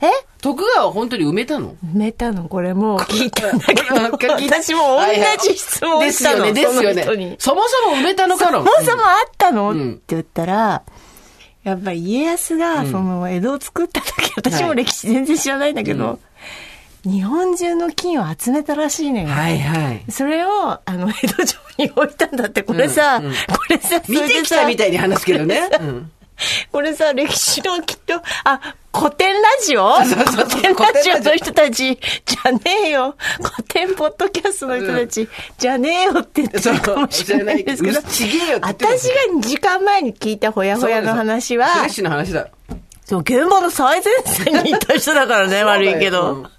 [0.02, 0.08] え？
[0.42, 1.76] 徳川は本当に埋めたの？
[1.94, 2.48] 埋めたの？
[2.48, 5.06] これもう聞いたんだけど、 柿私も同
[5.44, 6.52] じ質問したの。
[6.54, 7.36] ですよね、ですよね。
[7.40, 8.60] そもそも埋めたのかの。
[8.60, 9.94] そもそもあったの、うん。
[9.94, 10.84] って言ったら、
[11.64, 16.20] やっぱり家康が、その、江戸を作った時、私も歴史全然知らないんだけど、
[17.08, 19.28] 日本中の金を集めたらしいのよ。
[19.28, 20.12] はいはい。
[20.12, 23.38] それを、あの、江戸城に置いたんだって、これさ、うんうんこ
[23.70, 25.70] れさ、そ見てきたみたいに話すけどね。
[25.80, 26.12] うん
[26.72, 29.92] これさ、歴史のきっと、あ、古典ラジオ？
[29.96, 30.16] 古
[30.48, 33.16] 典ラジオの人たち、じゃねえよ。
[33.42, 42.50] 古典ポッドキャストの人たち、じゃねえよって言ってるかもしれないですけど私が2時間前に聞いたほやほやの話はフレッ、シュな話だ。
[43.10, 46.52] 現場の最前線にいた人だからね、 悪いけうどん。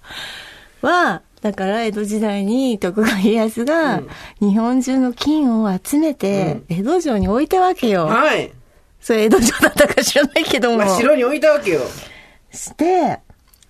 [0.82, 4.02] は、だから江戸時代に徳川家康が
[4.40, 8.06] 日本中の金を集めて江戸城に置いたわけよ。
[8.06, 8.52] はい。
[9.00, 10.78] それ江戸城だったか知らないけども。
[10.78, 11.80] まあ、城に置いたわけよ。
[12.50, 13.20] して、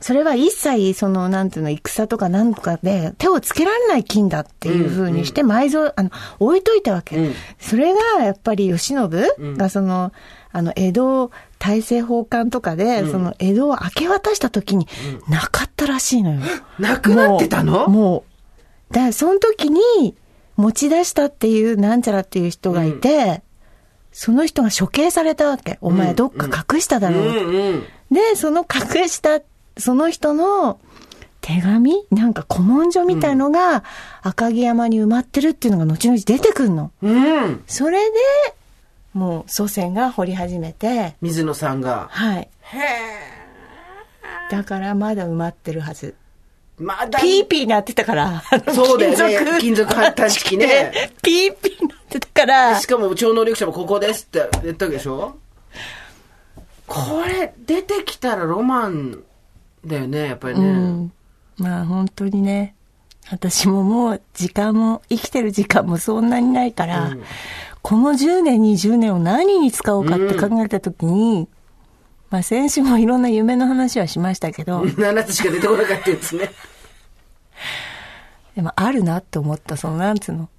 [0.01, 7.17] それは一切、その、なんていうの、戦とかなんとかで手をつけられない金だっていうふうにして埋蔵、あの、置いといたわけ。
[7.17, 10.13] うんそれが、やっぱり慶喜がその、
[10.51, 14.89] あの、江戸大政奉還とかで、その、江戸を明け渡した時に、
[15.29, 16.41] なかったらしいのよ。
[16.79, 17.89] なくなってたの？
[17.89, 18.25] も
[18.91, 20.17] う、だからその時に、
[20.57, 23.43] 持ち出したっていう、なんちゃらっていう人がいて、
[24.11, 25.79] その人が処刑されたわけ。
[25.81, 27.23] お前どっか隠しただうろう。
[27.25, 27.83] んうん。
[28.11, 29.41] で、その隠した、
[29.77, 30.81] その人の
[31.41, 32.07] 手紙？
[32.11, 33.85] なんか古文書みたいのが
[34.23, 36.91] 赤城山に埋まってるっていうのが後々出てくるの。
[37.03, 37.63] うん。
[37.69, 38.17] それで、
[39.15, 42.09] もう祖先が掘り始めて、水野さんが。
[42.11, 42.49] はい。
[42.63, 42.79] へ
[44.51, 46.15] だからまだ埋まってるはず。
[46.81, 46.83] え。
[46.83, 47.19] まだ。
[47.19, 48.43] ピーピーなってたから。
[48.75, 51.11] そうだよね金属探知機ね。
[51.23, 52.87] ピーピーなってたからし。
[52.87, 55.37] かも超能力者もここですって言ったわけでしょ？
[56.87, 59.23] これ、出てきたらロマン
[59.85, 60.71] だよね、やっぱりうね。
[60.71, 61.13] ん。
[61.59, 62.75] まあ本当にね。
[63.31, 67.23] 私ももう時間も、生きてる時間もそんなにないから、うん
[67.89, 71.49] この10年、20年を何に使おうかって考えたときに、
[72.29, 76.51] まあ先週もいろんな夢の話はしましたけど、 7つしか出てこなかったやつね。
[78.55, 80.51] でもあるなって思った、そのなんつうの。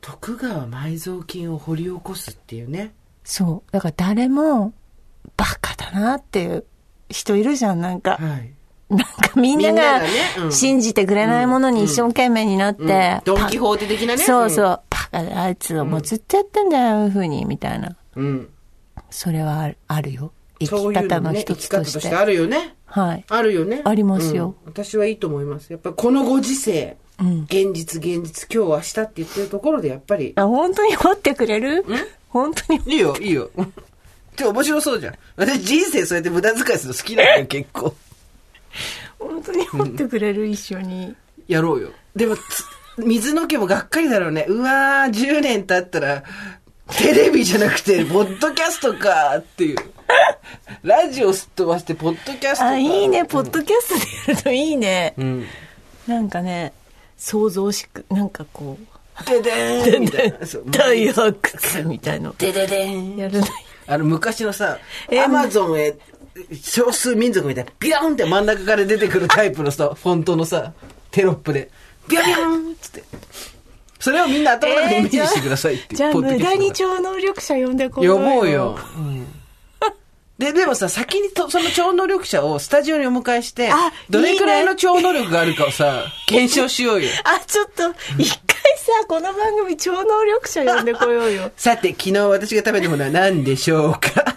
[0.00, 2.94] 徳川埋蔵金を掘り起こすっていうね。
[3.24, 3.72] そう。
[3.72, 4.72] だから誰も、
[5.36, 6.64] バカだなっていう
[7.10, 8.12] 人いるじゃん、なんか。
[8.12, 8.54] はい。
[8.88, 10.02] なんかみんなが
[10.50, 14.82] 信じてくれないものに一生懸命になって、うんドンキホーテ的なねそうそう。
[15.12, 17.96] あいつはもうずっとやってんだよ、ああいうふうに、みたいな。
[18.16, 18.48] うん。
[19.10, 20.32] それはあるあるよ。
[20.60, 21.68] 生そうき方のいうのね、生き一つとし。
[21.68, 22.76] 方としててあるよね。
[22.86, 23.24] はい。
[23.28, 23.82] あるよね。
[23.84, 25.72] ありますようん私はいいと思います。
[25.72, 31.84] やっぱりこのご時世、うん現実現実、今日明日って言ってるところでやっぱり、あ、本当に掘ってくれる？
[32.28, 32.80] 本当に。
[32.86, 33.50] いいよ、いいよ。
[34.36, 35.14] ちょ、面白そうじゃん。
[35.36, 37.94] 私人生そうやって無駄遣いするの好きなんだよ、結構。
[39.18, 41.14] 本当に掘ってくれる、一緒に。
[41.46, 41.90] やろうよ。
[42.16, 42.40] でも、つ
[42.98, 44.46] 水の毛もがっかりだろうね。
[44.48, 46.22] うわー、10年経ったら、
[46.98, 49.76] テレビじゃなくて、ポッドキャストかっていう。
[50.82, 52.68] ラジオすっ飛ばして、ポッドキャストか。
[52.70, 53.24] あ、いいね。
[53.24, 55.14] ポッドキャストでやるといいね。
[55.16, 55.46] うん。
[56.06, 56.72] なんかね、
[57.16, 58.90] 想像しく、なんかこう、
[59.26, 60.38] ででーんみたいな。
[60.70, 62.34] 大発掘みたいの。
[62.38, 63.16] でででーん。
[63.16, 63.50] やらない。
[63.86, 64.78] あの、昔のさ、
[65.10, 65.94] えアマゾンへ、
[66.62, 70.72] 少数民族みたいな、ビャーンって真ん中から出てくるタイプのさ、フォントのさ、
[71.10, 71.70] テロップで、
[72.10, 72.32] ビャビ
[72.70, 73.04] ンっつって。
[73.98, 75.96] それをみんな頭の中でイメージしてくださいっていう。
[75.96, 78.78] じゃあ、無駄に超能力者呼んでこよ呼ぼうよ。
[80.38, 87.10] で、でもさ、先にと、その超能力者をスタジオにお迎えしてあ、どれくらいの超能力があるかをさ、検証しようよ。
[87.24, 91.52] あ、ちょっと、一回さ、この番組超能力者呼んでこようよ。
[91.58, 94.36] さて、昨日私が食べたものは何でしょうか？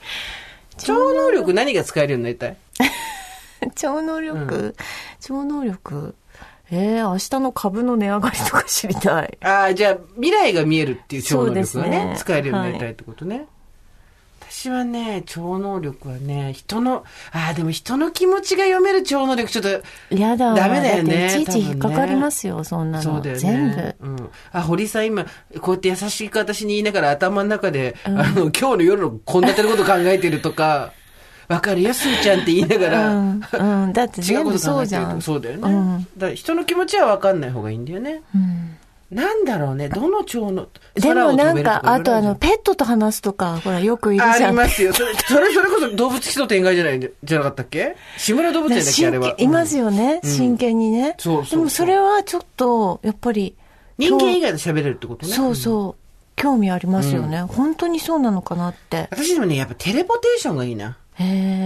[0.78, 2.56] 超能力何が使えるようになりたい？
[3.74, 4.74] 超能力、
[5.20, 6.14] 超能力？
[6.70, 9.38] えー、明日の株の値上がりとか知りたい。
[9.42, 13.46] ああ、じゃあ、未来が見えるっていう超能力がね、ね使えるようになりたいってことね。
[14.48, 20.54] 私はね、超能力はね、人の、ああ、でも人の気持ちが読める超能力、ちょっと、やだ。
[20.54, 23.04] ダメだよねいちいち引っかかりますよ、そんなの。
[23.04, 23.40] そうだよね。
[23.40, 23.94] 全部。
[24.00, 24.30] うん。
[24.52, 25.24] あ、堀さん今、
[25.60, 30.92] こうやって優しく私に言いながら頭の中で、あの、今日の夜の献立のこと考えてるとか、
[31.48, 33.92] わかるよ、すーちゃんって言いながら、うん、うん。
[33.92, 35.22] だって違う全部そうじゃん。
[35.22, 35.62] そうだよね。
[35.62, 38.22] うんだ人の気持ちはわかんない方がいいんだよね。
[38.34, 38.76] うん
[39.08, 44.48] なんだろうね、どの蝶の、でもなんか、あとあの、ペットと話すとか、ほら、よくいるじゃん。
[44.48, 44.92] ありますよ。
[44.92, 47.94] それ、それ、それこそ動物基礎天外じゃないんで、じゃなかったっけ？
[48.18, 49.06] 志村動物園だっけ？
[49.06, 49.36] あれは。
[49.38, 51.14] いますよね、うん真剣にね。
[51.18, 53.54] そうそうでもそれはちょっと、やっぱり。
[53.96, 55.32] 人間以外外で喋れるってことね。
[55.32, 56.02] そうそう。
[56.34, 59.06] 興味ありますよね、本当にそうなのかなって。
[59.12, 60.98] 私でもね、やっぱテレポテーションがいいな。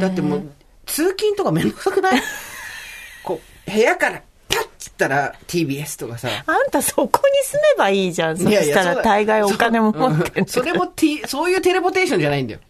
[0.01, 0.43] だってもう、
[0.87, 2.23] 通勤とかめんどくさくない？
[3.25, 6.29] こう、部屋から、ピャッつったら TBS とかさ。
[6.47, 8.37] あんたそこに住めばいいじゃん。
[8.39, 12.61] そしたら大概お金も持ってんそううんそれも、T、そういうテレポテーションじゃないんだよ。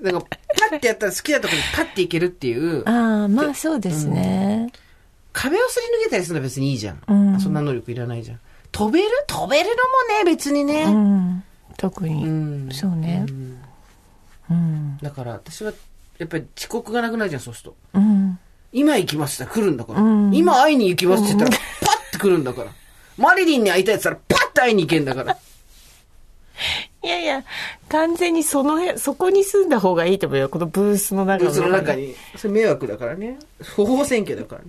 [0.00, 0.26] なんか、
[0.70, 2.82] パッてやったら好きなところにパッていけるっていう。
[2.88, 4.70] ああ、まあそうですね。
[5.32, 7.02] 壁をすり抜けたりするのは別にいいじゃん。
[7.08, 8.40] うんそんな能力いらないじゃん。
[8.70, 9.08] 飛べる？
[9.26, 10.82] 飛べるのもね、別にね。
[10.84, 11.44] うん。
[11.76, 12.24] 特に。
[12.24, 13.32] うんそうねう。
[13.32, 13.58] ん
[14.50, 14.98] うん。
[15.02, 15.72] だから私は、
[16.18, 17.76] やっぱり遅刻がなくなるじゃん、そうすると。
[17.94, 18.38] うん。
[18.72, 20.00] 今行きますって来るんだから。
[20.00, 22.70] うん今会いに行きますって言ったら、パッて来るんだから。
[23.16, 25.36] マリリンに会いたいって言ったら、パッて会いに行けんだから。
[27.02, 27.44] いやいや、
[27.90, 30.48] 完全にその辺、そこに住んだ方がいいと思うよ。
[30.48, 31.94] このブースの中その中。
[31.94, 32.14] に。
[32.36, 33.38] それ迷惑だからね。
[33.60, 34.68] 不法選挙だからね。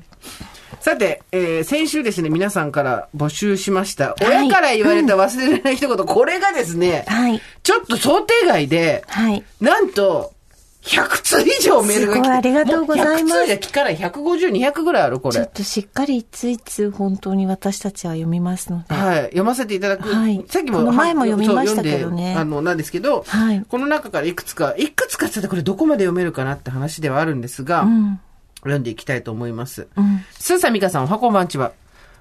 [0.81, 4.15] さて、えー先週ですね、皆さんから募集しました。
[4.19, 7.41] い親から言われた忘れられない一言、これがですね、はい。
[7.63, 9.43] ちょっと想定外で、はい。
[9.61, 10.33] なんと、
[10.85, 15.35] 100通以上メールが来てすごいありがとうございますも100通で聞かない150、200ぐらいある、これ。
[15.35, 18.93] ちょっとしっかりいついつ本当に私たちは読みますので。
[18.93, 19.23] はい。
[19.25, 20.07] 読ませていただく。
[20.07, 20.91] はいさっきも。
[20.91, 28.19] 前も読みましたけどねあの、なんですけど、はいこの中からいくつか、いくつかって言ったらこれどこまで読めるかなって話ではあるんですが、うん。
[28.59, 29.87] 読んでいきたいと思います。
[29.97, 30.21] うん。
[30.39, 31.71] スーサミカさん、おはこんばんちは。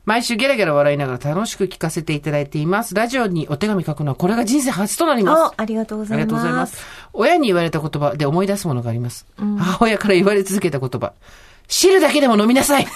[0.07, 2.95] 毎週ゲラゲラ笑いながら楽しく聞かせていただいています。
[2.95, 5.43] ラジオにお手紙書くのはこれが人生初となります。
[5.45, 6.35] あ、ありがとうござありいます。
[6.35, 6.85] がとうございます。
[7.15, 9.27] 親に言われた言葉で思い出すものがあります。
[9.39, 11.13] 母親から言われ続けた言葉。
[11.69, 12.91] 汁だけでも飲みなさい わ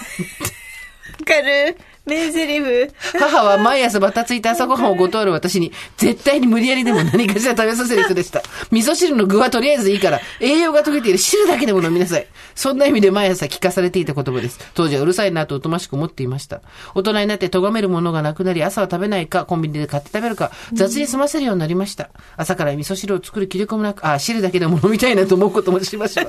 [1.25, 1.77] かる
[2.09, 2.95] 名台詞。
[3.19, 8.43] 母は毎朝バタついた朝ごはんをご通る私に、絶対に無理やりでも何かしら食べさせる人でした。
[8.71, 12.27] 味噌汁の具はとりあえずいいから、栄養が溶けている汁だけでも飲みなさい。
[12.55, 14.59] そんな意味で毎朝聞かされていた言葉です。
[14.75, 16.61] 当時はうるさいなとおとましく思っていました。
[16.95, 22.11] 大人になって咎めるものがなくなり、朝は食べないか、コンビニで買って食べるか、雑に済ませるようになりました。
[22.37, 26.27] 朝から味噌汁を作る気力もなく、あ、汁だけでも飲みたいなと思うこともしました。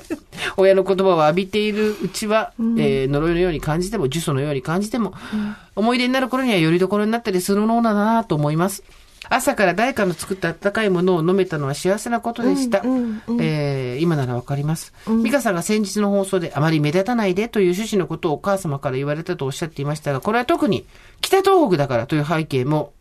[0.57, 5.13] 親の言葉を浴びているうちは、えー呪いのように感じても、呪詛のように感じても、
[5.79, 8.83] 思い出になる頃にはよりどころになったりするものだなと思います。
[9.29, 12.81] 朝から誰かの作った温かいものを飲めたのは幸せなことでした。
[13.39, 14.93] えー今ならわかります。
[15.23, 20.85] 美香さんが先日の放送であまり目立たないでという趣旨のことをお母様から言われたとおっしゃっていましたが、これは特に
[21.21, 22.98] 北東北だからという背景もはい。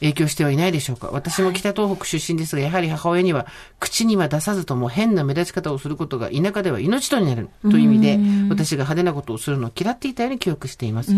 [0.00, 1.08] 影響してはいないでしょうか？
[1.12, 3.46] 私も北東北出身ですが、やはり母親には、
[3.80, 8.18] 口には出さずとも変な目立ち方をすることが田舎では命取りになるという意味で、
[8.50, 11.12] 私が派手なことをするのを嫌っていたように記憶しています。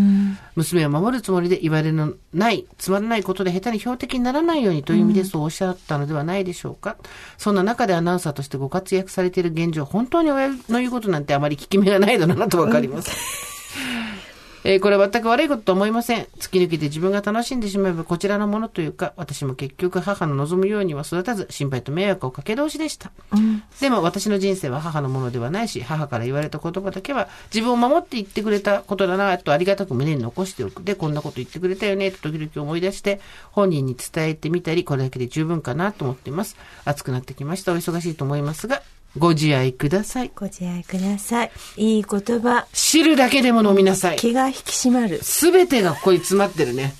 [0.54, 6.96] 娘を守るつもりで言われのない、つまらないことで下手に標的にならないようにという意味でそうおっしゃったのではないでしょうか？
[7.36, 13.10] そんな中でアナウンサーとしてご活躍されている現状、本当に親の言うことなんてあまり聞き目がないだろうなとわかります。
[14.64, 16.24] えーこれは全く悪いことと思いません。
[16.38, 23.12] 突き抜けて自分が楽しんでしまえばこちらのものというか、私も結局母の望むようには育たず、心配と迷惑をかけ通しでした。
[23.80, 30.82] でも私の人生は母のものではないし、母から言われた言葉だけは、自分を守って言ってくれたことだな、とありがたく胸に残しておく。
[30.82, 33.20] で、こんなこと言ってくれたよね、と時々思い出して、
[33.52, 36.56] 本人に伝えてみたり、これだけで十分かなと思っています。
[36.84, 37.72] 暑くなってきました。
[37.72, 38.82] お忙しいと思いますが、
[39.16, 40.30] ご自愛ください。
[40.34, 41.50] ご自愛ください。
[41.76, 42.66] いい言葉。
[42.72, 44.16] 汁だけでも飲みなさい。
[44.16, 45.22] 気が引き締まる。
[45.22, 46.94] すべてがここに詰まってるね。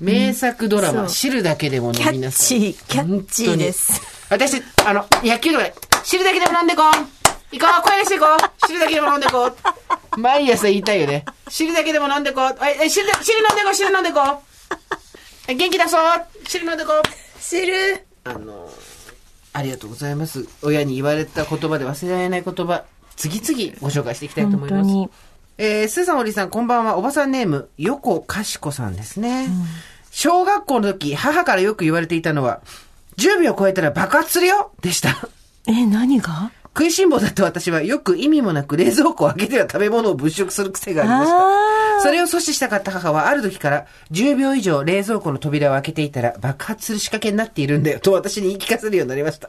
[0.00, 2.58] 名作ドラマ、そう汁だけでも飲みなさい。
[2.58, 4.00] キャッチーキャッチーです。
[4.28, 6.92] 私、あの、野球とかで、汁だけでも飲んでこう
[7.54, 11.24] 行こう声出していこう汁だけでも飲んでこう毎朝言いたいよね。
[11.48, 14.38] 汁だけでも飲んでこうはい、え汁、汁飲んでこう汁飲んでこう
[15.48, 16.02] え元気出そう
[16.46, 18.68] 汁飲んでこう知るあの、
[19.54, 20.46] ありがとうございます。
[20.62, 24.82] 親に言われた言葉で忘れられない言葉、次々ご紹介していきたいと思います。
[24.82, 25.10] 本当に。
[25.56, 26.96] えー、スーさん、おりさん、こんばんは。
[26.96, 29.48] おばさんネーム、横かしこさんですね。
[30.10, 32.62] 小学校の時、母からよく言われていたのは、
[33.16, 35.28] 10秒超えたら爆発するよでした。
[35.68, 36.50] え、何が？
[36.76, 41.38] 食いしん坊だった私はよく意味もなく冷蔵庫を開けては食べ物を物色する癖がありました。
[41.38, 49.48] あそれを阻止したかった母はある時から10秒以上冷蔵庫の扉を開けていたら爆発する仕掛けになっているんだよと私に言い聞かせるようになりました。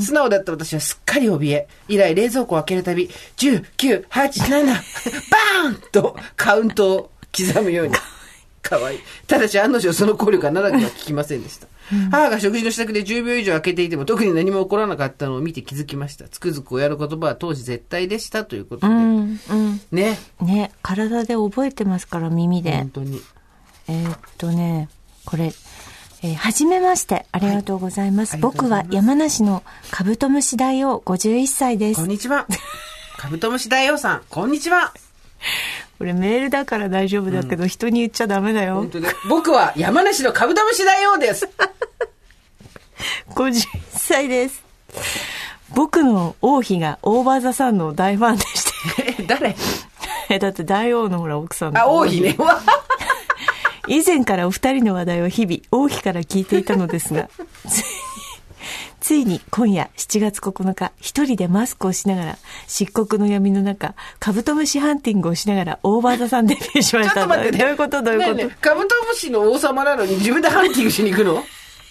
[0.00, 7.94] 素直だった私はすっかり怯え、以来冷蔵庫を開けるたび10、9、8、7、バーンとカウントを刻むように。
[8.62, 8.98] かわいい。
[9.26, 11.66] ただし案の定その効力が長くは効きませんでした。
[12.10, 16.28] 母が食事の支度で10秒以上開けていても特に何も起こらなかったのを見て気づきました。
[16.28, 18.94] つくづく親の言葉は当時絶対でしたということで。
[18.94, 19.80] うん、うん。
[19.90, 20.18] ね。
[20.40, 22.90] ね、体で覚えてますから、耳で本。
[22.90, 23.20] 当に。
[23.88, 24.88] えーっとね、
[25.24, 25.52] これ、
[26.22, 28.34] えーはじめまして、ありがとうございます。
[28.34, 32.00] はいますは山梨のカブトムシ大王51歳です。
[32.00, 32.46] こんにちは。
[33.18, 34.94] カブトムシ大王さん、こんにちは。
[36.02, 38.84] これメールだから大丈夫だけど、人に言っちゃダメだよ。
[39.28, 41.48] 僕は山梨のカブトムシ大王です。
[43.36, 44.64] 51歳です。
[45.72, 48.64] 僕の王妃がオーバーザさんの大ファンでし
[48.96, 49.22] て。
[49.22, 49.54] え、 誰？
[50.28, 52.34] え だって大王のほら奥さんのあ、王妃ね。
[52.36, 52.60] わ
[53.86, 57.28] 以前からお二人の話題を日々王妃から聞いていたのですが
[59.02, 62.38] ついに今夜7月9日、一人でマスクをしながら、
[62.68, 67.22] 漆黒の闇の中、カブトムシハンティングをしながら、オーバーザさんデビューしまちした。
[67.22, 67.58] ょっと待ってね。
[67.58, 68.02] どういうこと？
[68.02, 71.42] どういうこと、カブトムシの王様なのに自分でハンティングしに行くの？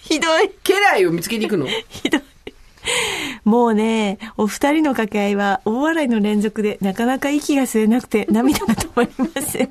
[0.02, 0.50] ひどい。
[0.64, 1.66] 家来を見つけに行くの？
[1.66, 2.22] ひどい。
[3.44, 9.70] もうね、お二人の掛け合いは大笑いの連続でなかなか息が吸えなくて涙が止まりません。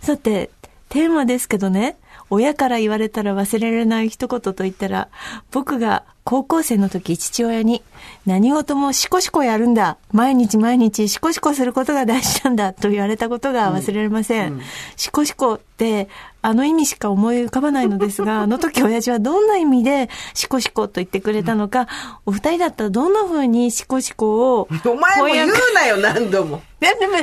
[0.00, 0.48] さて、
[0.88, 1.98] テーマですけどね、
[2.30, 5.08] 親から言われたら忘れられない一言と言ったら、
[5.50, 7.82] 僕が高校生の時父親に
[8.26, 9.96] 何事もシコシコやるんだ。
[10.12, 14.60] 毎日毎日シコシコすることが大事なんだと言われたことが忘れられません。
[14.96, 16.08] シコシコって
[16.42, 21.88] あの意味しか思い浮かばないのですが、 あの時親父はどんな意味でシコシコと言ってくれたのか、
[22.26, 26.62] お二人だったらどんな風にシコシコをお前も言うなよ、何度も。
[26.80, 27.18] ね、でも、の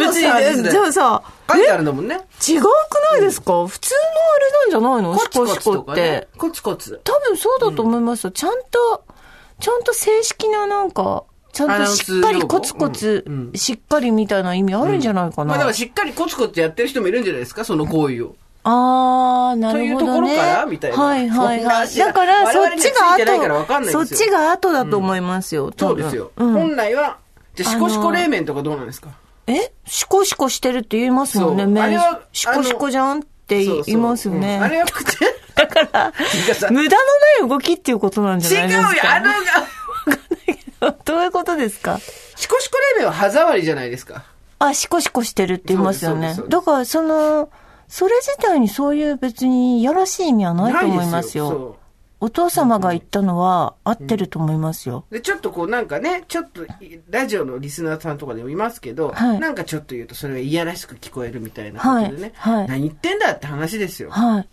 [0.00, 2.14] 別に、じゃあさ、書いてあるんだもんね。
[2.46, 2.64] 違うく
[3.12, 4.00] ないですか、普通の
[4.36, 5.16] あれなんじゃないの？
[5.16, 6.28] コツコツシコシコって。
[6.36, 7.00] コツコツ。
[7.04, 8.30] 多分そうだと思いますよ。
[8.32, 9.04] ちゃんと、
[9.60, 15.46] ちゃんと正式ななんか、ちゃんとしっかりコツコツうんうん、しっかりみたいな意味あるんじゃないかな。
[15.46, 18.36] まあだからしっかりコツコツやってる人もいるんじゃないですか、その行為を。
[18.64, 20.28] あー、なるほどね。
[20.28, 21.94] というところからみたいなはいはいはい。
[21.96, 25.72] だから、我そっちが後、そっちが後だと思いますよ。
[25.72, 26.32] 多分そうですよ。
[26.36, 26.52] うん。
[26.52, 27.18] 本来は、
[27.54, 29.10] じゃあシコシコ冷麺とかどうなんですか？
[29.46, 29.72] え？
[29.86, 32.20] シコシコしてるって言いますもんね、麺は。
[32.32, 34.80] シコシコじゃんって言いますよそうそううんあれね。
[34.82, 35.16] は口、
[35.58, 36.12] だから、
[36.70, 37.02] 無駄の
[37.42, 39.14] ない動きっていうことなんじゃ違うよないですか。
[39.16, 39.20] あ
[40.86, 41.98] の、どういうことですか？
[42.36, 44.24] シコシコ冷麺は歯触りじゃないですか。
[44.60, 47.50] あ、シコシコしてるって言いますよねだから、その、
[47.88, 51.76] それ自体にそういう別にいやらしい意味はないと思いますよ。
[52.20, 55.04] お父様が言ったのは合ってると思いますよ。
[55.08, 56.66] で、ちょっとこうなんかね、ちょっと、
[57.10, 64.10] ラジオのリスナーさんとかでもいますけど、はいなんかちょっと言うとそれがいやらしく聞こえるみたいなことでね、はいはい何言ってんだって話ですよ。
[64.10, 64.48] はい。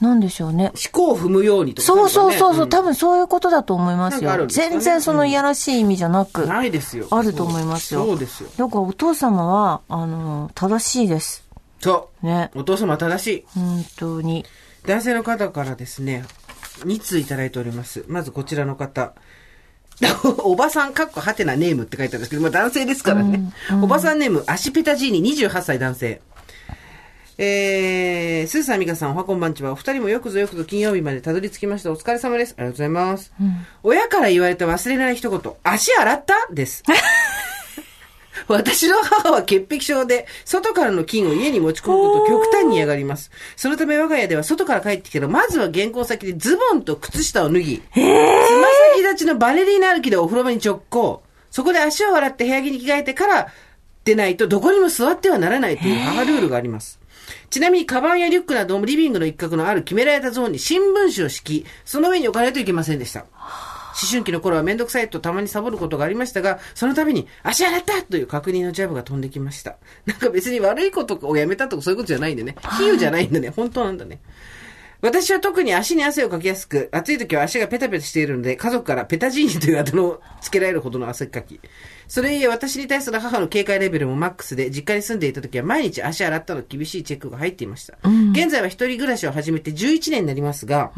[0.00, 0.66] なんでしょうね。
[0.66, 4.30] 思考を踏むようにとか、そうそうそうそう、ん多分そういうことだと思いますよ。
[4.30, 7.08] すかね全然そのいやらしい意味じゃなく、ないですよ。
[7.10, 8.06] あると思いますよ。
[8.06, 8.50] そうですよ。
[8.56, 11.44] だからお父様は、あの、正しいです。
[11.80, 12.50] そね。
[12.54, 12.60] う。
[12.60, 13.44] お父様は正しい。
[13.54, 14.44] 本当に。
[14.86, 16.24] 男性の方からですね、
[16.84, 18.04] 2通いただいております。
[18.08, 19.14] まずこちらの方。
[20.44, 23.52] おばさん、かっこはてなネームって書いてあるんですけど、まあ男性ですからね。
[23.82, 26.20] おばさんネーム、アシペタジーニ、28歳男性。
[27.40, 29.70] えー、スーさん、ミカさん、おはこんばんちは。
[29.70, 31.92] お二人もよくぞよくぞ金曜日までたどり着きました。
[31.92, 32.54] お疲れ様です。
[32.58, 33.32] ありがとうございます。
[33.84, 36.34] 親から言われた忘れない一言、足洗った？
[36.52, 36.82] です。
[38.48, 43.30] 私の母は潔癖症で、外からの菌を家に持ち込むことを極端に嫌がります。
[43.54, 48.02] そのため我が家では外から帰ってきたら、まずは玄関先でズボンと靴下を脱ぎ、つま
[48.96, 51.22] 先立ちのバレリーナ歩きでお風呂場に直行。
[51.52, 53.48] そこで足を洗って部屋着に着替えてから
[54.04, 56.98] 出ないとどこにも座ってはならないという母ルールがあります。
[57.50, 63.26] ちなみに、カバンやリュックなどもリビングの一角のある決められたゾーンに新聞紙を敷き、その上に置かないといけませんでした。
[64.00, 69.76] 思春期の頃はめんどくさいとたまにサボることがありましたが、その度に、足洗ったという確認のジャブが飛んできました。
[70.06, 72.54] なんか別に悪いことをやめたとかそういうことじゃないんでね。
[72.78, 73.50] 比喩じゃないんだね。
[73.50, 74.20] 本当なんだね。
[75.00, 81.60] 私は特に足に汗をかきやすく、暑い時は足がペタペタしているので、家族からペタジーニというあだ名を付けられるほどの汗っかき。
[82.08, 87.98] それゆえ私に対する母の警戒レベルもマックスで、実家に住んでいた時は毎日足洗ったの厳しいチェックが入っていました。
[88.32, 90.90] 現在は一人暮らしを始めて11年になりますが、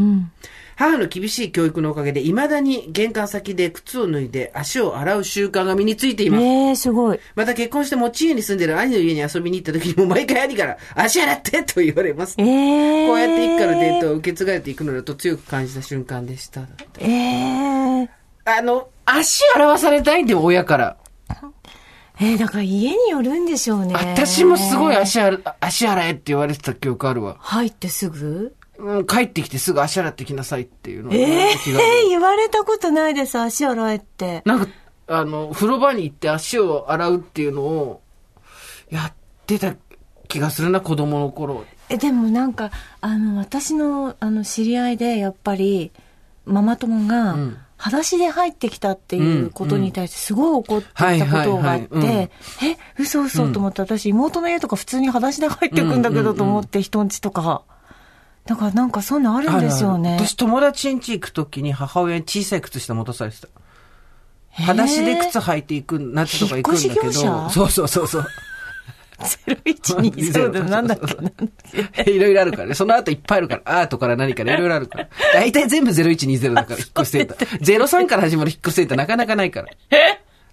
[0.77, 6.45] 母の厳しい教育のおかげで、未だに玄関先で靴を脱いで足を洗う習慣が身についています。
[6.45, 7.19] ええすごい。
[7.35, 12.37] また結婚して持ち家に住んでいる兄の家に遊びに行った時にも毎回兄から、足洗ってと言われます。
[12.39, 16.63] ええこうやって一家の伝統を受け継がれていくのだと強く感じた瞬間でした。
[17.01, 18.09] ええ
[18.45, 20.97] あの、足洗わされたいんだよ、親から。
[22.23, 23.95] えー、だから家によるんでしょうね。
[23.95, 27.37] 私もすごい足洗、足洗えって言われてた記憶あるわ。
[27.41, 28.55] 入ってすぐ？
[28.79, 34.43] うん、帰ってきてすぐ足洗ってきなさいっていうのをええ言われた気がある言われたことないです、足洗えって。
[34.45, 34.69] なんか、
[35.07, 38.03] あの、風呂場に行って足を洗うっていうのを、
[38.91, 39.13] やっ
[39.47, 39.75] てた
[40.29, 41.65] 気がするな、子供の頃。
[41.89, 45.91] え、でもなんか、あの、私の、あの、知り合いで、やっぱり、
[46.45, 52.31] ママ友が、うん裸足で入ってきたっていうことに対してすごい怒ってたことがあって、
[52.63, 57.63] え、嘘嘘と思って、私妹の家とか普通に裸足で入ってくんだけどと思って、人んちとか。
[58.45, 60.17] だからなんかそういうのあるんですよね。
[60.19, 63.49] 私友達ん家行くときに母親に小さい靴下持たされてた。
[64.53, 67.37] 裸足で靴履いていく、夏とか行くんだけ引っ越し業ど。
[67.37, 68.27] 者そうそうそうそう。
[69.65, 72.05] 0120でなんだっけな。
[72.05, 72.75] いろいろあるからね。
[72.75, 73.81] その後いっぱいあるから。
[73.81, 75.09] アートから何からいろいろあるから。
[75.35, 77.59] 大体全部0120だから、引っ越しセンター。
[77.61, 79.69] 03から始まる引っ越しセンターなかなかないから。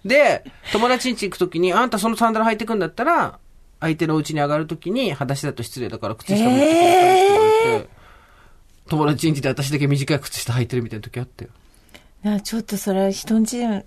[0.04, 3.38] で、友達ん家行くときに、あんたそのサンダル履いてくんだったら、
[3.80, 7.88] 相手の家に上がるときに、裸足だと失礼だから靴下持ってくださいって言われて、
[8.88, 11.50] 友達ん家で私だけ短い靴下履いてるみたいな時あったよ。
[12.42, 13.84] ちょっとそれ人んち違う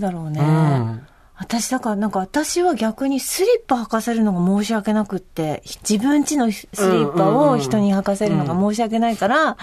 [0.00, 0.40] だろうね。
[0.40, 1.06] うん
[1.42, 9.56] 私だからなんか私は逆にスリッパ履かせるのが申し訳なくって、自分家のスリッパを人に履かせるのが申し訳ないから、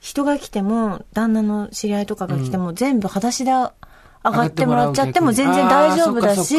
[0.00, 3.72] 人が来ても、旦那の知り合いとかが来ても、全部裸足で上
[4.22, 6.56] がってもらっちゃっても全然大丈夫だし、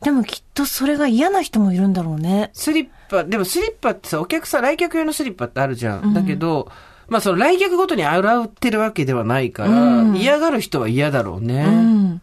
[0.00, 2.48] でもきっとそれが嫌な人もいるんだろうね。
[2.54, 6.14] スリッパ、でもスリッパってさ、お客さん、来客用のスリッパってあるじゃん。
[6.14, 6.72] だけど、
[7.08, 11.64] まあその来客ごとに洗ってるわけではないから、うん嫌がる人は嫌だろうね。
[11.66, 12.22] うん。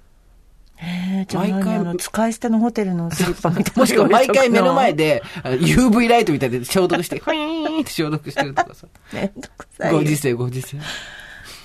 [0.83, 3.79] えー、毎回何あの使い捨てのホテルのスリッパみたいな。
[3.81, 4.93] もしくは毎回目の前。
[4.93, 8.87] で、UV ライトみたいで消毒して、フィーンって消毒してるとかさ。
[9.13, 9.93] めんどくさい。
[9.93, 10.77] ご時世、ご時世。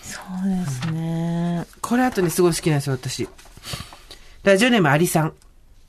[0.02, 1.66] そうですね。
[1.80, 3.26] これ後にすごい好きなんですよ、私。
[4.44, 5.32] ラジオネームアリさん。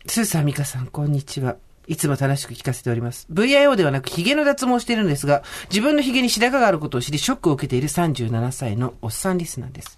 [0.06, 1.58] スーさん、ミカさん、こんにちは。
[1.88, 3.28] いつも楽しく聞かせております。
[3.32, 9.98] VIO ではなく髭の脱毛をしているのですが、自分の髭に白髪があることを知りショックを受けている37歳のおっさんリスナーです。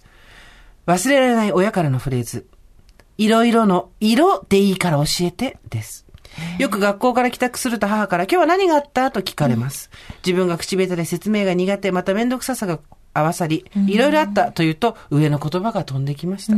[0.88, 2.48] 忘れられない親からのフレーズ。
[3.20, 6.06] いろいろの色でいいから教えてです。
[6.58, 9.12] よく学校から帰宅すると母から今日は何があった？
[9.12, 9.90] と聞かれます。
[10.26, 12.80] 自分が口下手で説明が苦手、また面倒くささが
[13.14, 16.54] 合わさり、いろいろあったというと上の言葉が飛んできました。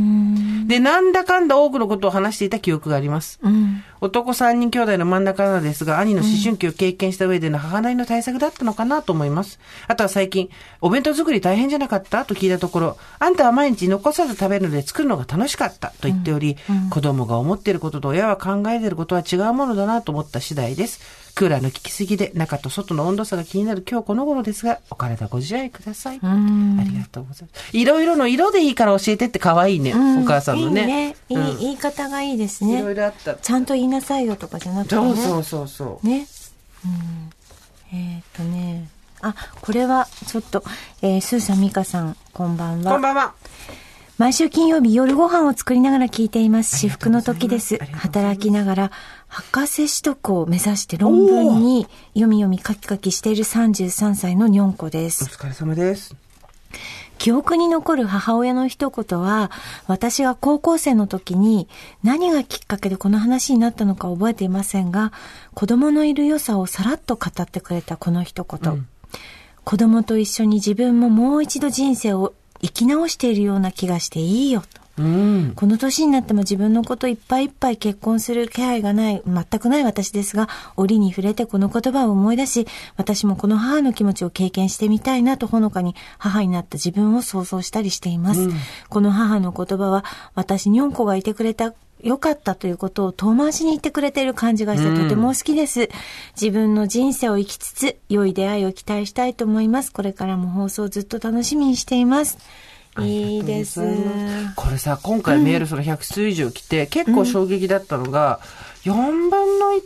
[0.66, 3.38] で、なんだかんだ多くのことを話していた記憶があります。
[3.42, 3.82] うん。
[4.00, 9.58] 男三人兄弟の真ん中なのですが、兄の思春期を経験した上での母なりの対策だったのかなと思います。
[9.88, 10.50] あとは最近、
[10.80, 16.56] お弁当作り大変じゃなかったと聞いたところ、あんたは毎日残さず食べるので作るのが楽しかったと言っており、
[16.90, 21.21] 子供が思っていることと親は考えていることは違うものだなと思った次第です。
[21.34, 26.18] クーラーの効きすぎで中と外の温度差が気になる今日この頃ですが、お体ご自愛ください。
[26.18, 27.76] んありがとうございます。
[27.76, 30.80] いろいろの色でいいから教えてって可愛いね、お母さんのね。
[30.80, 31.16] いいね。
[31.28, 32.82] いい、うん言い方がいいですいね。
[32.82, 33.34] ろいろあった。
[33.34, 35.02] ちゃんと言いなさいよとかじゃなくてね。
[35.02, 36.06] そうそうそうそう。
[36.06, 36.26] ね。
[36.84, 37.96] うん。
[37.98, 38.88] えっ、とね。
[39.22, 40.64] あ、これは、ちょっと、
[41.00, 42.92] えー、スーさん、ミカさん、こんばんは。
[42.92, 43.34] こんばんは。
[44.18, 46.76] 毎週金曜日夜ご飯を作りながら聞いています。
[46.78, 47.78] 至福の時です。
[47.78, 48.90] 働きながら、
[49.32, 55.24] 博士取得を目指して論文に読み読み書き書きしている33歳のにょんこでおす。
[55.24, 56.14] 疲れ様です。
[57.16, 59.50] 記憶に残る母親の一言は、
[59.86, 61.66] 私が高校生の時に
[62.02, 65.12] 何がきっかけでこの話になったのか覚えていませんが、
[65.54, 68.86] 子供のいる良さをさらっと語ってくれたこの一言。
[69.64, 74.81] 子供と一緒に自分ももう一度人生を生き直しているような気がしていいよと。
[74.98, 75.52] うん。
[75.56, 82.66] この年になっても自分のこといっぱいいっぱい結婚する気配がない、全くない私ですが、折に触れてこの言葉を思い出し、
[82.96, 88.48] 私もこの母の気持ちを経験してみたいなとほのかに母になった自分を想像したりしています。
[88.88, 91.72] この母の言葉は、私にょんこがいてくれた
[92.02, 95.88] 良かったということを遠回しに言ってくれている感じがしてとても好きです。
[96.34, 99.92] 自分の人生を生きつつ、良い出会いを期待したいと思います。
[99.92, 102.38] これからも放送をずっと楽しみにしています。
[103.00, 103.80] いいです。
[104.54, 108.40] これさ、今回メールその100通以上来て、結構衝撃だったのが、
[108.84, 108.92] 4
[109.30, 109.80] 分の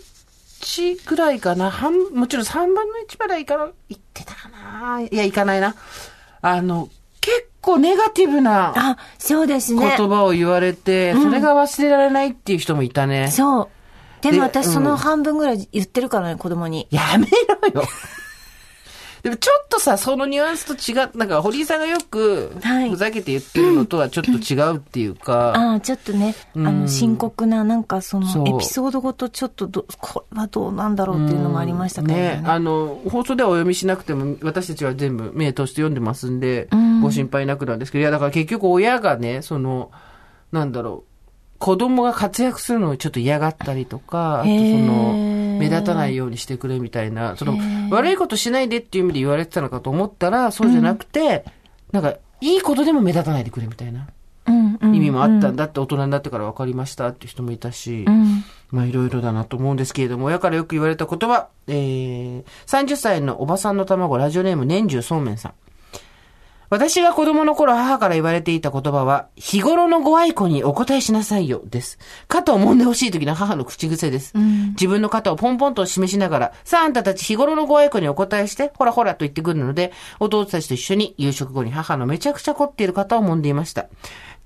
[0.61, 1.71] 1ぐらいかな。
[1.71, 3.69] 半、もちろん3分の1ぐらいかな。
[3.89, 5.77] 言ってたかないや、いかないな。
[6.43, 6.89] あの、
[7.21, 9.97] 結構ネガティブなあ、そうです言ね。
[9.97, 13.31] 葉を言われて、それが忘れられないっていう人もいたね。
[13.31, 13.69] そう。
[14.23, 16.89] でもで私うんその半分ぐらい言ってるからね、子供に。
[16.91, 17.27] やめ
[17.73, 17.89] ろよ。
[19.27, 22.91] でもちょっとさ、そのニュアンスと違う、なんか堀井さんがよく、はい。
[22.91, 32.41] ふざけて言ってるのとはちょっと違うっていうか、ああ、ちょっとね、あの、深刻な、なんかその、エピソードごとちょっとど、これはどうなんだろうっていうのもありましたけどね。
[32.41, 37.01] ねあの、放送ではお読みしなくても、私たちは全部目通して読んでますんで、ん。
[37.01, 39.91] ご心配なくなんですけど、いや、だから結局親がね、その、
[40.53, 41.16] なんだろう、
[41.59, 45.13] 子供が活躍するのをちょっと嫌がったりとか、あとその、
[45.59, 47.57] 目立たないようにしてくれみたいな、その、
[47.91, 51.45] 悪いことしないでっていう意味で言われてたのかと思ったら、そうじゃなくて、
[51.93, 54.09] なんか、いいことでも目立たないでくれみたいな
[54.47, 54.95] うん、うん。
[54.95, 58.45] 意味もあったんだって大人になってから分かりましたっていう人もいたし、うん。
[58.71, 65.53] まあいろいろだなと思うんですけれども、親からよく言われた言葉、えー、30歳のおばさんの卵、ラジオネーム年中そうめんさん。
[66.69, 71.99] 私が子供の頃母から言われていた言葉は、日頃のご愛顧にお答えしなさいよ、です。
[72.29, 74.33] 肩を揉んでほしい時の母の口癖です。
[74.71, 83.87] 自分の肩をポンポンと示しながら、さああんたたち日頃のご愛顧にお答えして、ほらほらと言ってくるので、弟たちと一緒に夕食後に母のめちゃくちゃ凝っている肩を揉んでいました。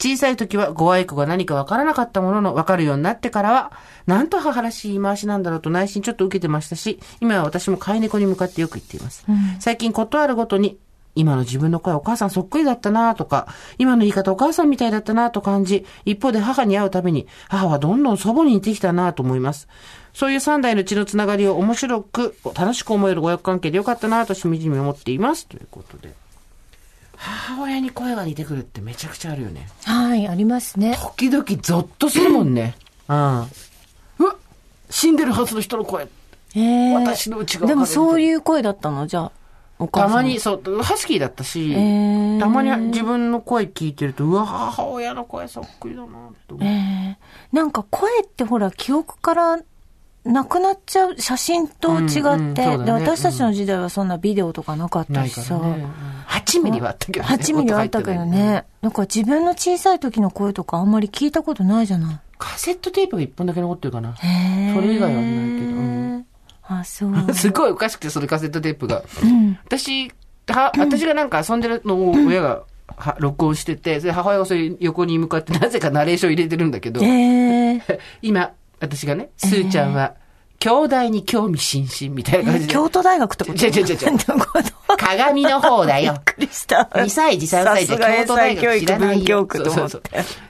[0.02, 3.72] 小さい時はご愛顧が何かわからなかったものの分かるようになってからは、
[4.06, 9.26] なんと母らしい言い回しなんだろうと内心ちょっと受けてましたし、今は私も飼い猫に向かってよく言っています。
[9.58, 10.78] 最近ことあるごとに、
[11.14, 13.48] 今の自分の声お母さんそっくりだったなとか、
[13.78, 19.68] 今の言い方お母さんみたいだったなと感じ、一方で母に会うたびに、母はどんどん祖母に似てきたなと思います。
[20.14, 25.46] そういう三代の血のつながりを面白く、楽しく思える親子関係でよかったなとしみじみ思っています。
[25.46, 26.12] ということで。
[27.16, 29.68] 母親に声が似てくるってめちゃくちゃあるよね。
[29.84, 30.96] はい、ありますね。
[30.98, 32.76] 時々ゾッとするもんね。
[33.08, 33.16] うん。
[33.16, 34.36] うわ
[34.88, 36.08] 死んでるはずの人の声。
[36.54, 39.06] ええ私の内側でもそういう声だったの？
[39.06, 39.32] じゃあ。
[39.88, 46.64] たまに、そう、ハスキーだったし、ーたまに自分の声聞いてると、うわ、母親の声そっくりだなって思う。
[46.64, 47.18] ええ
[47.52, 49.58] なんか声ってほら、記憶から
[50.24, 55.58] なくなっちゃう写真と違って、うんうんねで私たちの時代はそんなビデオとかなかったしさ。
[55.58, 55.86] らね。
[56.28, 57.34] 8ミリはあったけどね。
[57.34, 58.24] 8ミリはあったけど。
[58.26, 58.64] ね。
[58.82, 62.20] なんか自分の小さい時の声とかあんまり聞いたことないじゃない。
[62.38, 64.14] カセットテープが1本だけ残ってるかな。
[64.16, 66.26] それ以外はないけどうん
[66.70, 67.12] あ、そう。
[67.34, 69.02] すごいおかしくて、それカセットテープが。
[69.22, 69.58] うん。
[69.64, 70.12] 私、
[70.46, 72.62] は、私がなんか遊んでるのを親が、
[72.96, 77.82] は録音してて、それ母親がそれ横に向かってなぜかナレーション入れてるんだけど、ええ
[78.22, 80.14] 今、私がね、スーちゃんは、
[80.60, 83.66] 兄弟に興味津々みたいな感じで、京都大学ってこと？
[83.66, 83.98] 違う違う違う
[84.98, 86.12] 鏡の方だよ。
[86.12, 86.88] びっくりした。
[86.92, 89.48] 2歳児、3歳児は京都大学知らないよ。
[89.50, 90.02] そうそうそう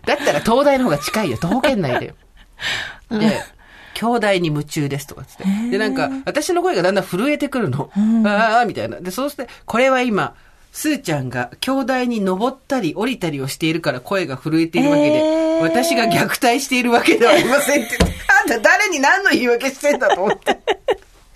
[0.04, 1.38] だったら東大の方が近いよ。
[1.38, 2.14] 徒歩圏内だよ。
[3.10, 3.40] で、
[4.00, 5.44] 兄弟に夢中ですとかつって。
[5.70, 7.90] で、なんか、私の声がだんだん震えてくるの。
[8.24, 8.98] ああ、みたいな。
[8.98, 10.34] で、そうして、これは今、
[10.72, 18.16] スーちゃんが兄弟に登ったり降りたりをしているから声が震えているわけで、えー私が虐待しているわけではありませんって言って。
[18.42, 20.58] あんた誰に何の言い訳してんだと思って。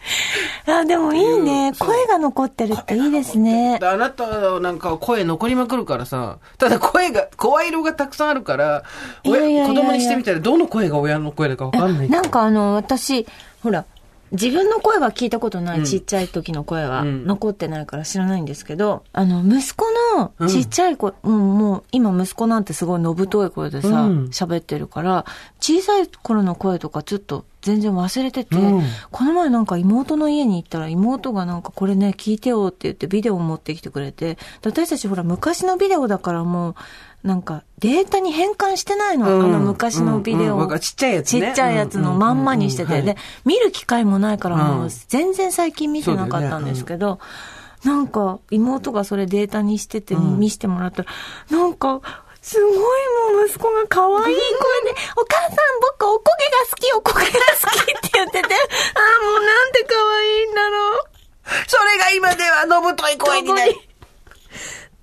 [0.67, 1.73] あ、でもいいね。
[1.79, 3.79] 声が残ってるっていいですね。
[3.79, 8.83] であなたなんか声残りまくるからさ、ただ声が、声色がたくさんあるから、
[9.25, 13.27] 親いや子供にしてみたらどの声が親の声だかわかんないなんかあの、私、
[13.63, 13.85] ほら、
[14.33, 17.27] 自分の声は聞いたことない、ちっちゃい時の声は、うん。
[17.27, 19.87] 残ってないから知らないんですけど、あの、息子
[20.17, 24.25] のちっちゃい声、うん、もう今息子なんてすごいのぶとい声でさ、うん。
[24.27, 25.25] 喋ってるから、
[25.61, 28.83] 小さい頃の声とかちょっと全然忘れてて、うん。
[29.11, 36.75] この前なんか妹の家に行ったら妹がなんかこれね、聞いてよって言ってビデオを持ってきてくれて、で私たちほら昔のビデオだからもう、
[37.27, 39.47] なんかデータに変換してないの、うん。
[39.47, 40.57] あの昔のビデオ。
[40.57, 40.79] をうんうん。
[40.79, 41.41] ちっちゃいやつね。
[41.41, 44.91] ちっちゃいやつのまんまにしてて、で、見る機会もないからもううん。
[45.09, 47.19] 全然最近見てなかったんですけど、
[47.83, 51.09] なんか妹がそれデータにしてて見せてもらったら、
[51.51, 52.03] なんか、
[52.45, 55.57] すごいもう息子が可愛い声で、お母さん
[55.99, 58.55] 僕おこげが好き、おこげが好きって言ってて、
[58.95, 61.05] ああ、もうなんて可愛いんだろう。
[61.67, 63.89] それが今ではのぶとい声になり。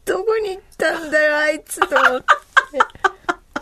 [0.05, 2.27] どこに行ったんだよ、あいつと思って。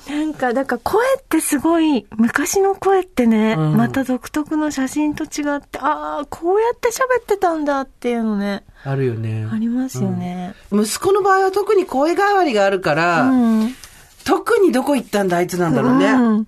[0.08, 9.47] なんか、だから声ってすごい、昔の声ってね、うんまた独特の写真と違って、ああ、こうやって喋ってたんだっていうのね、あるよね。
[9.52, 10.54] ありますよね。
[10.72, 13.76] 息子の場合は特に声変わりがあるから、うん。
[14.24, 16.45] 特にどこ行ったんだあいつなんだろうね。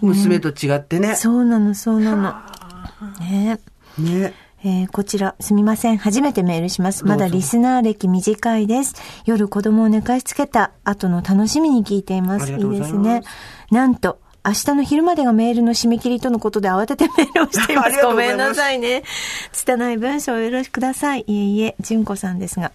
[0.00, 1.16] 娘と違ってね。
[1.16, 2.32] そうなの、そうなの。
[3.20, 3.58] ね
[3.98, 4.34] ね。
[4.66, 5.98] えーこちら、すみません。
[5.98, 7.04] 初めてメールします。
[7.04, 8.94] まだリスナー歴短いです。
[9.26, 12.50] 夜子供を寝かしつけた後の楽しみに聞いています。
[12.50, 13.22] いいいですね。
[13.70, 18.00] なんと、明日の昼までがメールの締め切りとのことで慌ててメールをしています。
[18.04, 19.02] ごめんなさいね。
[19.52, 21.24] 拙い文章をよろしくください。
[21.26, 22.72] いえいえ、純子さんですが。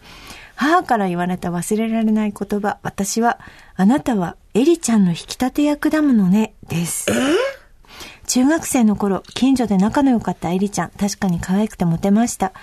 [0.56, 2.78] 母から言われた忘れられない言葉。
[2.84, 3.40] 私は、
[3.76, 7.08] あなたはエリちゃんの引き立て役だものね、です。
[8.30, 12.54] 中学生の頃、近所で仲の良かったエリちゃん、確かに可愛くてモテました。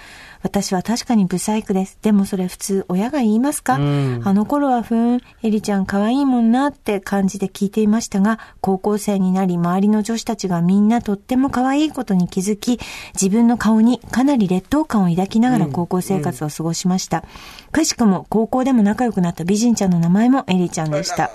[0.42, 1.98] 私は確かにブサイクです。
[2.02, 12.78] でもそれ普通親が言いますか、うんあの頃はふーん、エリちゃん可愛いもんなって感じで聞いていましたが、高校生になり周りの女子たちがみんなとっても可愛いことに気づき、
[13.14, 17.24] 自分の顔にかなり劣等感を抱きながら高校生活を過ごしました。
[17.72, 21.32] くしくも高校でも仲良くなった美人ちゃんの名前もエリちゃんでした。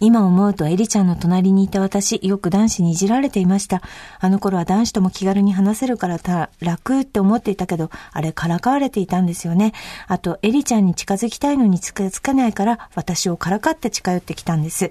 [0.00, 3.82] 今思うとエリちゃんの隣にいた私、よく男子にいじられていました。
[4.20, 9.72] あの頃は男子とも気軽に話せるからた楽って思っていたけど、あれからかわれていたんですよね。
[10.08, 14.90] あと、エリちゃんに近づきたいのに近づかないから、私をからかって近寄ってきたんです。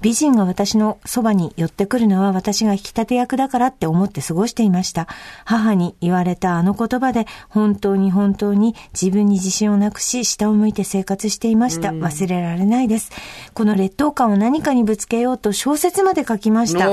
[0.00, 5.06] 美人が私のそばに寄ってくるのは私が引き立て役だからって思って過ごしていました。
[5.44, 11.90] 母に言われたあの言葉で、本当に本当に自分に自信をなくし、下を向いて生活していました。
[11.90, 13.10] 忘れられないです。
[13.54, 16.88] この劣等感を何かにぶつけようと小説まで書きました。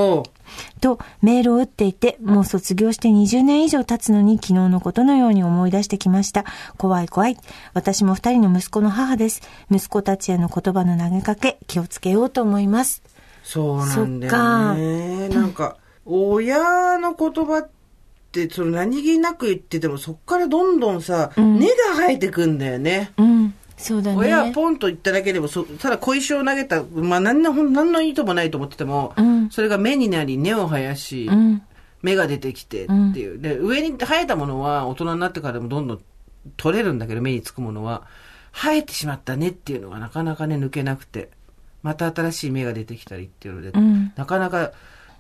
[0.82, 6.46] とメールを打っていて、もう卒業して20年以上経つのに昨日のことのように思い出してきました。
[6.78, 7.38] 怖い怖い。
[7.74, 9.42] 私も二人の息子の母です。
[9.72, 13.02] 息子たちへの言葉の投げかけ、気をつけようと思います。
[13.44, 15.30] そうなんだよね。
[15.30, 17.70] なんか、親の言葉っ
[18.42, 23.12] って、その何気なく言ってても、そっからどんどんさ、根が生えてくんだよね。
[23.18, 23.54] うん。
[23.78, 24.18] そうだね。
[24.18, 31.62] 親はポンと言っただけでも、そただ小石を投げた、まあ何の、何の意図もないと思ってても、うんそれが芽になり、根を生やし、うん。
[32.02, 33.40] 芽が出てきてっていう。
[33.40, 36.02] で、上に生えたものは大人になってからでもどんどん
[36.58, 38.04] 取れるんだけど、目につくものは、
[38.52, 41.30] 生えてしまった根っていうのがなかなかね、抜けなくて、
[41.82, 44.72] また新しい芽が出てきたりっていうので、うんなかなか、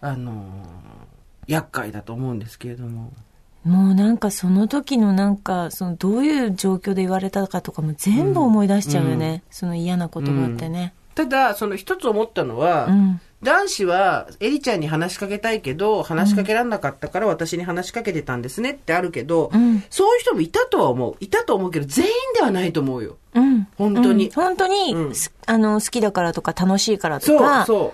[0.01, 1.13] あのー
[1.47, 3.11] 厄介だと思うんですけれども。
[3.63, 9.43] もうなんかその時のなんか、そのどういう状況で言われたかとかも全部思い出しちゃうよね。
[9.49, 10.93] その嫌な言葉ってね。
[11.15, 13.21] ただ、その一つ思ったのは、うん。
[13.43, 21.15] 男子は、エリちゃんに話しかけたいけど、話しかけられなかったから私に話しかけてたんですねってあるけど、うんそういう人もいたとは思う。
[21.19, 23.17] いたと思うけど、全員ではないと思うよ。
[23.33, 23.67] うん。
[23.77, 27.93] 本当にうん本当に、うんすあの、好きだからとか楽しいからとそう、か、そ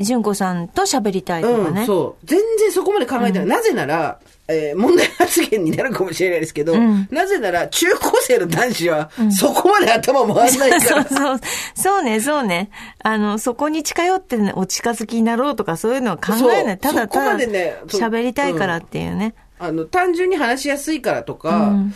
[0.00, 1.64] 純子さんと喋りたいとう。
[1.66, 1.80] かね。
[1.82, 2.26] うん、そう。
[2.26, 3.46] 全然そこまで考えてない。
[3.48, 11.04] なぜなら、えー問題発言になるかもしれないですけど、んなぜなら、中高生の男子は、そこまで頭回らないか そうら。
[11.04, 11.40] そう。
[11.74, 12.70] そうね、そうね。
[13.02, 16.78] あの、そこに近寄ってね、お近づきになろうとかそういうのは考えない。
[16.82, 19.34] そうただただ、そこまでねそう喋りたいからっていうね。
[19.60, 21.94] あの、単純に話しやすいからとか、うん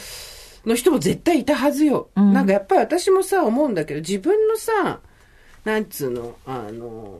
[0.66, 2.08] の人も絶対いたはずよ。
[2.18, 5.00] んなんかやっぱり私もさ、思うんだけど、自分のさ、
[5.64, 7.18] なんつうの、あの、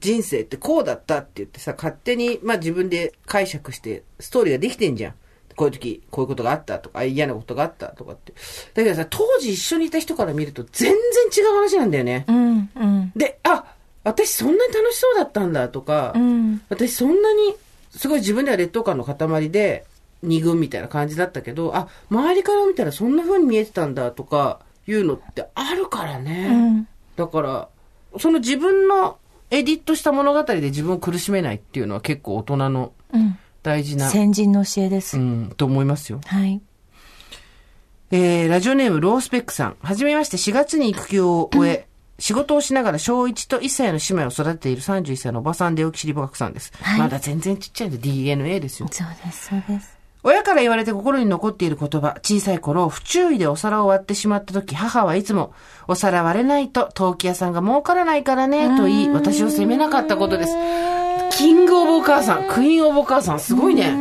[0.00, 5.14] 人生ってこうだったって言ってさ、勝手に、まあ自分で解釈して、ストーリーができてんじゃん。
[5.56, 8.32] こういう時、こういうことがあったとか、あ嫌なことがあったとかって。
[8.74, 12.24] だけどさ、当時一緒にいた人から見ると全然違う話なんだよね。
[12.28, 13.12] うん、うん。
[13.16, 13.64] で、あ、
[14.04, 16.62] 私そんなに楽しそうだったんだとか、うん。
[16.68, 17.56] 私そんなに、
[17.90, 19.84] すごい自分では劣等感の塊で、
[20.22, 26.48] 二軍みたいな感じだったけど、あ、周りから見たらそんな風に見えてたんだとか、いうのってあるからね。
[26.50, 26.88] うん。
[27.16, 27.68] だから、
[28.18, 29.18] その自分の
[29.50, 33.38] エディットした物語で自分を苦しめないっていうのは結構大人のうん。
[33.62, 35.18] 大事な、先人の教えです。
[35.18, 36.20] うん、と思いますよ。
[36.24, 36.60] はい。
[38.10, 39.76] えー、ラジオネームロースペックさん。
[39.82, 41.86] はじめまして4月に育休を終え、
[42.18, 46.72] 仕事をしながら小1と1歳の姉妹を育てている31歳のおばさんでおきしりぼかくさんです。
[46.80, 48.88] はいまだ全然ちっちゃいんで DNA ですよ。
[48.90, 49.97] そうです、そうです。
[50.24, 55.52] 親から言われて心に残っている言葉、小さい頃、不注意でお皿を割ってしまった時、母はいつも、
[55.86, 60.56] お皿割れないと、陶器屋さんが儲からないからね、と言い、私を責めなかったことです。
[61.30, 63.90] キングオブお母さん、クイーンオブお母さん、すごいね。
[63.90, 63.94] う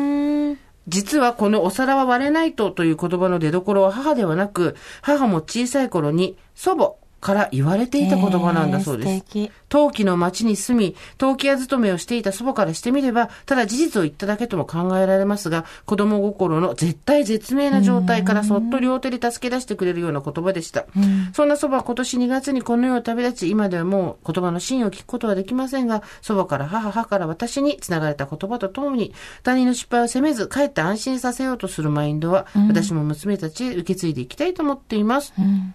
[0.53, 0.57] ん。
[0.87, 9.49] 実はこのお皿は割れないとという言葉の出所は母ではなく、母も小さい頃に祖母から言われていた言葉なんだそうです。
[9.69, 20.85] 陶器の町に住み、陶器屋勤めをしていた祖母からしてみれば、ただ事実を言っただけとも考えられますが、子供心の絶対絶命な状態からそっと両手で助け出してくれるような言葉でした。
[21.33, 29.13] そんな祖母は今年2月にこの世を旅立ち、今ではもう言葉の真意を聞くことはできませんが、祖母から母、母から私に繋がれた言葉とともに、
[29.43, 35.33] 他人の失敗を責めず、かえって安心させようとするマインドは、私も娘たちへ受け継いでいきたいと思っています。
[35.37, 35.73] うん。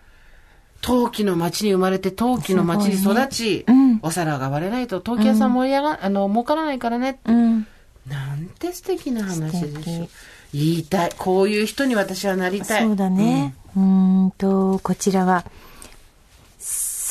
[0.83, 7.21] 陶器の町に生まれて陶器の町に育ち、うんお皿が割れないと陶器屋さん盛り上が、あの、儲からないからね。
[7.25, 7.67] うん。
[8.09, 10.09] なんて素敵な話でしょ。
[10.53, 11.11] 言いたい。
[11.17, 12.83] こういう人に私はなりたい。
[12.83, 13.55] そうだね。
[13.77, 15.45] うーんと、こちらは、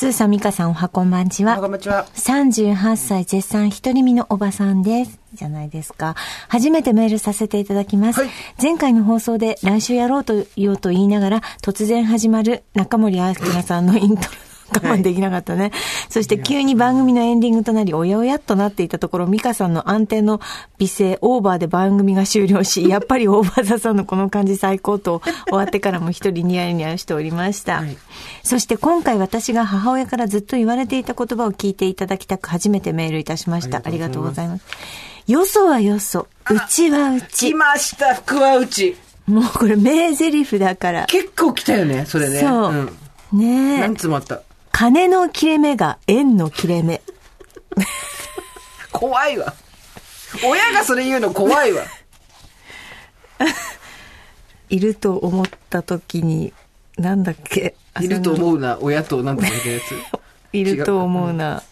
[0.02, 1.48] スーサミカさんおはこんばんちうん。
[1.48, 1.60] は。
[1.60, 2.06] こんにちは。
[2.16, 5.20] 38歳絶賛独り身のおばさんです。
[5.32, 6.16] じゃないですか。
[6.48, 8.18] 初めてメールさせていただきます。
[8.18, 8.30] はい
[8.60, 14.51] 前回の放送で来週やろうと言おうと言いながら突然始まる中森明菜さんのイントロ。
[14.74, 15.72] 我慢できなかったね。
[16.08, 20.40] そして急に番組のエンディングとなり、おやおやっとなっていたところ、ミカさんの安定の
[20.78, 27.78] 美声、オーバーで番組が終了し、 やっぱりオーバーザさんのこの感じ最高と、終わってからも一人ニヤニヤしておりました。
[27.78, 27.96] はい
[28.42, 33.78] そして今回私が母親からずっと言われていた言葉を聞いていただきたく初めてメールいたしました。
[33.78, 34.64] あありがとうございます。
[35.26, 37.54] よそはよそ、うちはう来ち。
[37.54, 38.96] ました、福は内。
[39.26, 41.06] もうこれ名台詞だから。
[41.06, 42.40] 結構来たよね、それね。
[42.40, 42.72] そう。
[42.72, 42.86] ん。
[43.32, 43.96] ねえ何。
[43.96, 44.42] つもあった。
[44.82, 47.02] 金の切れ目が円の切れ目。
[48.90, 49.54] 怖いわ。
[50.44, 51.84] 親がそれ言うの怖いわ。
[54.70, 56.52] いると思った時に、
[56.98, 57.76] なんだっけ？
[58.00, 59.94] いると思うな、親となんとか言ったやつ。
[60.52, 61.62] いると思うな、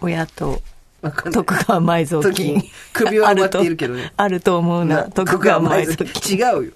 [0.00, 0.62] 親と。
[1.02, 2.72] 徳川埋蔵金時。
[2.94, 4.10] 首は上がっているけどね。
[4.16, 6.38] あると思うな、徳川埋蔵金。
[6.38, 6.72] 違うよ。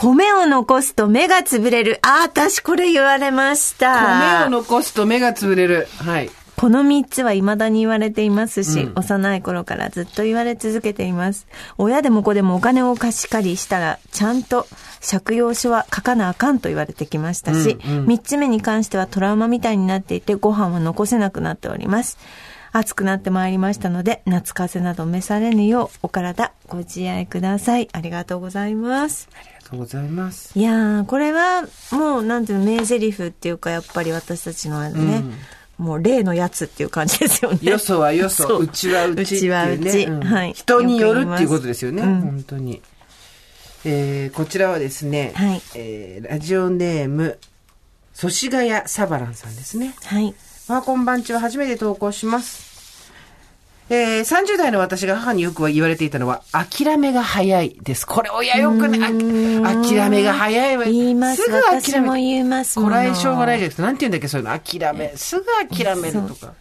[0.00, 1.98] 米を残すと目が潰れる。
[2.00, 4.46] あ、私これ言われました。
[4.46, 5.88] 米を残すと目が潰れる。
[5.98, 6.30] はい。
[6.56, 11.46] この三つは未だに言われていますし、うん幼い頃からずっと言われ続けています。
[11.76, 14.66] 親でも子でもお金を貸し借りしたら、ちゃんと
[15.06, 22.16] 借用書は書かなあかんと言われてきましたし、うんうん三つ目に関してはトラウマみたいになっていて、ご飯は残せなくなっております。
[22.72, 27.88] 暑くなってまいりましたので、夏風邪など召されぬよう、お体ご自愛ください。
[27.92, 29.28] ありがとうございます。
[29.70, 30.58] とうございます。
[30.58, 31.62] いやー、これは、
[31.92, 35.24] もう、なんていうの、名台詞っていうか、やっぱり私たちのあれね、
[35.78, 37.58] もう例のやつっていう感じですよね。
[37.62, 39.74] よそはよそ、そううちはうちっていうね。
[39.74, 42.02] うちはうちんはい人によるっていうことですよね。
[42.02, 42.82] よく言います本当に。
[43.84, 47.38] えー、こちらはですね、はいえー、ラジオネーム、
[48.12, 49.94] 祖師ヶ谷サバランさんですね。
[50.04, 50.34] はい。
[50.68, 52.69] まあ、こんばんちは初めて投稿します。
[53.92, 58.06] えー、30代の私が母によく言われていたのは、諦めが早いです。
[58.06, 58.98] これ親よくね、
[59.64, 60.84] あ諦めが早いわ。
[60.84, 61.42] 言います。
[61.42, 62.20] すぐ私も諦め。
[62.22, 62.80] 言います。
[62.80, 65.12] こらえ性がないじゃなくて、なんて言うんだっけ、そういうの、諦め。
[65.16, 66.54] すぐ諦めるとか。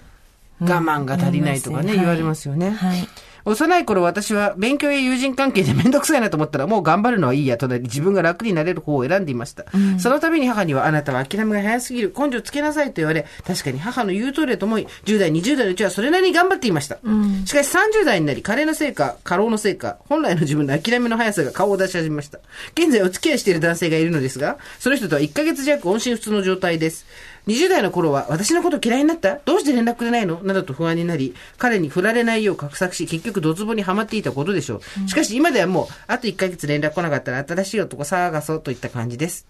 [0.59, 2.71] 我慢が足りないとかね、うん言われますよね。
[2.71, 3.07] はい。
[3.45, 9.65] 幼い頃私は勉強や友人関係でめんどくさいなと思ったらもう頑張るのはいいやとなり自分が楽になれる方を選んでいました。
[9.97, 16.97] その度に母にはあなたは諦めが早すぎる根性つけなさいと言われ確かに母の言う通りだと思い10代20代のうちはそれなりに頑張っていました。
[17.45, 22.39] しかし30代になり加齢のせいか過労のせいか本来の自分の諦めの速さが顔を出し始めました。
[22.73, 27.05] 現在お付き合いしている男性がいるのですがその人とは1ヶ月弱音信不通の状態です。
[27.47, 29.39] 20代の頃は私のこと嫌いになった？
[29.45, 30.41] どうして連絡くれないの？
[30.43, 35.09] などと不安になり、彼に振られないよう画策し、結局ドツボにはまっていたことでしょう。
[35.09, 39.47] しかし今ではもう、あと1ヶ月連絡来なかったら新しい男探そうといった感じです。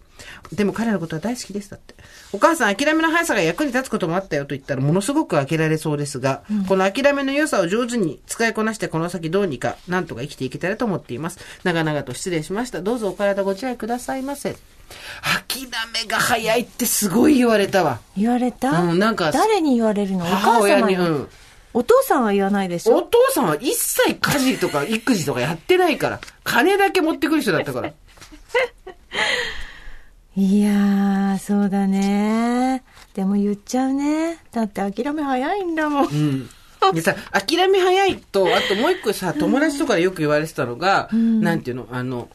[0.51, 1.69] でも彼のことは大好きです。
[1.71, 1.95] だって。
[2.33, 11.39] お母さん、諦めの速さが役に立つこともあったよと言ったら、ものすごく開けられそうですが、この諦めの良さを上手に使いこなして、この先どうにか、なんとか生きていけたらと思っています。
[11.63, 12.81] 長々と失礼しました。
[12.81, 14.57] どうぞお体ご自愛くださいませ。
[15.23, 17.99] 諦めが早いってすごい言われたわ。
[18.17, 20.25] 言われた、うんなんか誰に言われるの？
[20.25, 20.95] お母母様に？
[20.95, 21.27] うん
[21.71, 26.19] お父さんは言わないでしおょ父さんは一切家事とか育児とかやってないから。
[26.43, 27.91] 金だけ持ってくる人だったから。
[30.35, 32.83] いやー、そうだね。
[33.13, 34.37] でも言っちゃうね。
[34.51, 36.05] だって諦め早いんだもん。
[36.05, 36.49] うん。
[36.93, 42.29] でさ、諦め早いと、あともう一個さ、友達とかでよく言われてたのが、なんていうの、あの、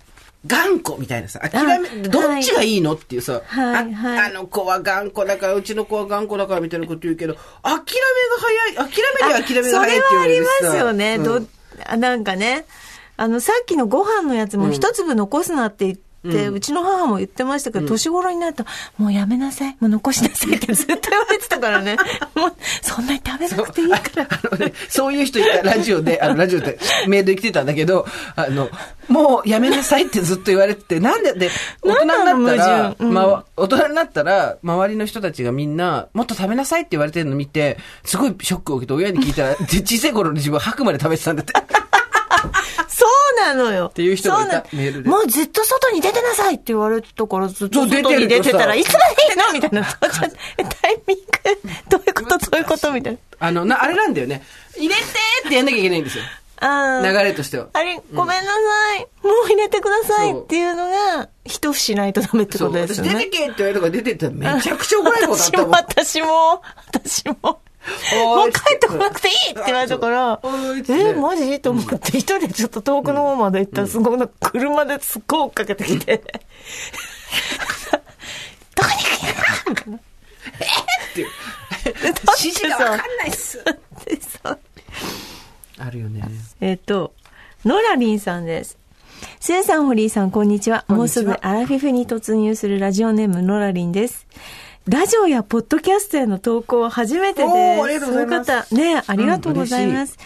[0.46, 4.18] 頑固みたいなさ、諦め、あどっちがいいのっていうさ、はいはい。
[4.18, 7.40] ああの子は頑固だから、うちの子は頑固だからみたいなこと言うけど、諦
[7.72, 7.82] めが
[8.76, 11.16] 早い、諦めには諦めが早いって言われるそれはありますよね。
[11.16, 11.24] うん。
[11.24, 11.48] ど
[11.86, 12.66] あなんかね、
[13.16, 18.64] あの、さっきのご飯のやつも一粒残すなって言って、うちの母も言ってましたけど、年頃になると、
[18.96, 21.96] もうやめなさい、もう残しなさいってずっと言われてたからね。
[22.34, 22.52] もう、
[22.82, 24.28] そんなに食べなくていいから。
[24.30, 28.06] あのね、そういう人いたラジオで、あの、ラジオでメールで来てたんだけど、
[28.36, 28.70] あの、
[29.08, 31.50] もうやめなさいってずっと言われてて、なんで、で、
[31.82, 32.08] 大人に
[32.46, 41.52] なったら、うんま大人になったら、周りの人たちがみんな、もっと食べなさいって言われてるの見て、すごいショックを受けて、親に聞いたら、で 小さい頃の自分は吐くまで食べてたんだって。
[43.34, 43.86] なのよ。
[43.86, 49.52] っていう人がいたメールでもうずっと外に出てなさいって言われたから、ずっと外に出てたら、いつまでいいの？
[49.52, 49.86] みたいな。
[50.58, 51.24] えタイミング、
[51.88, 52.92] どういうことどういうこと？
[52.92, 53.18] みたいな。
[53.40, 54.42] あの、な、あれなんだよね。
[54.76, 55.00] 入れて
[55.46, 56.24] ってやんなきゃいけないんですよ。
[56.62, 56.68] 流
[57.24, 57.68] れとしては。
[57.74, 59.00] あれ、ごめんなさい。
[59.26, 62.58] もう入れてくださいっていうのが、一節しないとダメって。
[62.58, 63.26] ことです私出てよね。
[63.26, 65.70] けって言われたから出てったらめちゃくちゃ怒られることあったもん。
[65.70, 67.60] 私も、私も、私も。
[68.14, 70.40] もう帰ってこなくていいって言われたから
[70.88, 71.60] え、マジ？
[71.60, 76.18] と思って、一人でちょっと遠くの方まで行ったら、すごいな車ですっごい追っかけてきて、
[78.74, 79.34] どこに行くんや
[79.68, 79.96] みたいな。
[79.96, 80.00] っ
[81.14, 81.26] て
[82.42, 83.62] 指示がわかんないっす。
[85.78, 86.22] あるよね。
[86.60, 87.12] えっと、
[87.64, 88.78] ノラリンさんです。
[89.40, 90.84] スーさん、ホリーさん、こんにちは。
[90.88, 94.26] こんにちはもうすぐアラフィフに突入するラジオネーム、ノラリンです。
[94.86, 100.18] ラジオやポッドキャストへの投稿は初めてでそういう方、ね、ありがとうございます。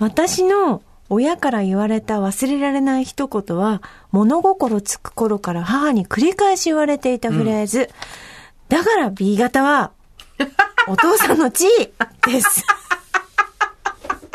[0.00, 3.80] 私の親から言われた忘れられない一言は、
[4.10, 7.90] 物心つく頃から母に繰り返し言われていたフレーズ。
[8.68, 9.92] だから B 型は、
[10.88, 11.92] お父さんの地位
[12.28, 12.64] です。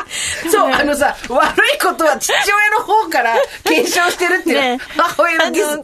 [0.50, 3.34] そう、あのさ、悪いことは父親の方から
[3.64, 4.60] 継承してるっていう。
[4.60, 5.80] ね母親の必ず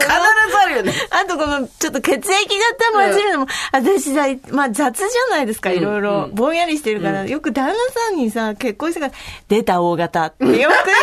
[0.57, 0.93] あるよね。
[1.11, 6.29] あとこの、ちょっと血液型混ぜるのも、私さ、まあ雑じゃないですか、いろいろ。
[6.33, 9.13] ぼんやりしてるから、よく旦那さんにさ、結婚してから、
[9.49, 10.55] 出た O 型ってよく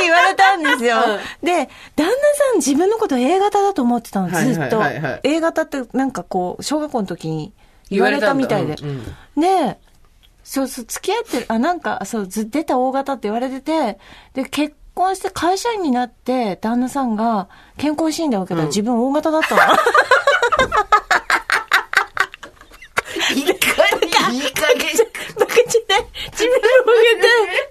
[0.02, 0.98] 言われたんですよ。
[1.44, 2.08] で、旦那さ
[2.54, 4.82] ん自分のこと A 型だと思ってたの、ずっと。
[5.24, 7.54] A 型ってなんかこう、小学校の時に
[7.90, 9.02] 言われたみたいで言われ
[9.36, 9.74] たんだ。
[9.74, 9.78] で、
[10.52, 13.98] そうそう、付き合ってる、あ、なんか、そう、ず出た O 型って言われてて、
[14.34, 17.48] で、結婚して会社員になって、旦那さんが
[17.78, 19.62] 健康診断を受けたら自分 O 型だったの。
[23.34, 23.56] いい加
[23.96, 24.90] 減、いい加減。
[25.40, 26.06] バカじゃない。
[26.34, 26.92] 自分 O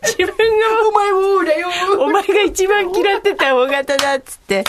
[0.01, 0.17] 型。
[0.17, 1.69] 自分が、お前もだよ。
[1.99, 4.65] お前が一番嫌ってた O 型だっつって。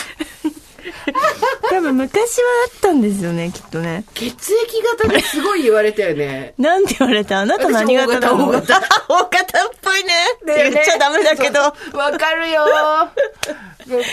[1.70, 4.04] 多分昔はあったんですよね、きっとね。
[4.14, 6.54] 血液型ですごい言われたよね。
[6.58, 7.40] なんて言われた？
[7.40, 11.62] あなた何型なの私 O 型 O 型っぽいねって言っちゃダメだけど。
[11.62, 12.70] そうわかるよこ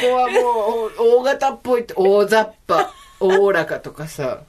[0.01, 4.39] こはもう、大型っぽいって、大雑把、おおらかとかさ。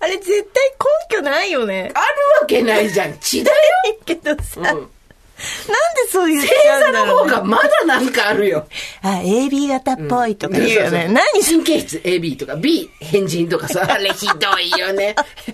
[0.00, 0.70] あれ絶対
[1.10, 1.90] 根拠ないよね。
[1.94, 2.04] ある
[2.40, 3.16] わけないじゃん。
[3.18, 3.56] 血だよ。
[4.04, 4.74] けどさ、
[5.68, 7.04] なんでうんそう言っち星座。
[7.06, 8.66] の方がまだなんかあるよ。
[9.02, 10.90] あ、AB 型っぽいとか言うよね。
[10.90, 11.42] そうそう何？
[11.44, 15.14] 神経質 AB とか B 変人とかさ、 あれひどいよね。
[15.48, 15.52] え、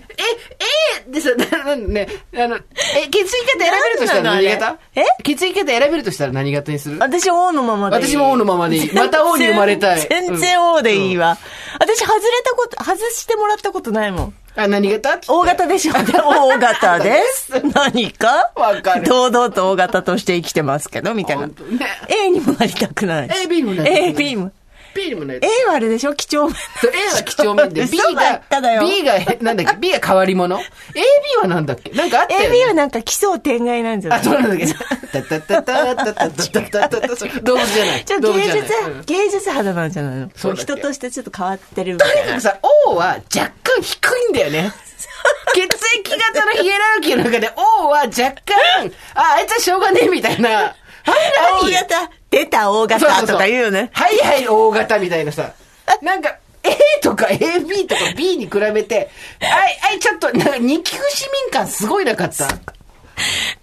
[1.07, 5.05] えでさ、ななね、あの、え、血液型選べるとしたら何型なんなのあれ？
[5.23, 6.99] 血液型選べるとしたら何型にする？
[6.99, 8.03] 私 O のままでいい。
[8.07, 11.37] 私も O のままでいいまた O に生まれたい 全然 O でいいわ。
[11.79, 14.33] 私外れたこと、外してもらったことないもん。
[14.55, 15.93] あ、何型 O 型でしょ
[16.25, 17.51] ?O 型です。
[17.73, 18.51] 何か？
[18.55, 21.49] わかる堂々と O 型として生きてますけど、みたいな。
[22.09, 23.27] A にもなりたくない。
[23.29, 24.51] AB もなりたくない A、B も。
[24.93, 25.39] B にもない。
[25.41, 26.13] A はあれでしょ？
[26.15, 26.53] 几帳面。
[26.81, 28.81] そう A は几帳面で B 嘘ばがっかだよ。
[28.81, 30.61] B がなんだっけ？B が変わり者？AB
[31.41, 31.91] はなんだっけ？
[31.91, 34.19] なんかあったよ、ね、AB はなんか奇想天外なんじゃない？
[34.19, 34.67] あそうなんだっけ。
[34.67, 38.03] タタタタタタタタタタタそう動物じゃない。
[38.05, 38.91] ちょっ動物と芸術じゃない。
[38.91, 40.29] うん、芸術肌なんじゃないの？
[40.35, 40.73] そうだっけ。
[40.73, 42.21] 人としてちょっと変わってるみとたいな。
[42.23, 44.71] にかくさ O は若干低いんだよね。
[45.53, 50.49] 血液型のヒエラルキーの中で O は若干ああいつはしょうがねえみたいな。
[50.49, 50.73] はい
[51.63, 53.91] O 型出た O 型とか言うよね。
[53.93, 55.53] はいはい O 型みたいなさ。
[56.01, 59.09] なんか、A とか AB とか B に比べて、
[59.41, 62.47] はい、はい、ちょっと、なんか二級市民感すごいなかった？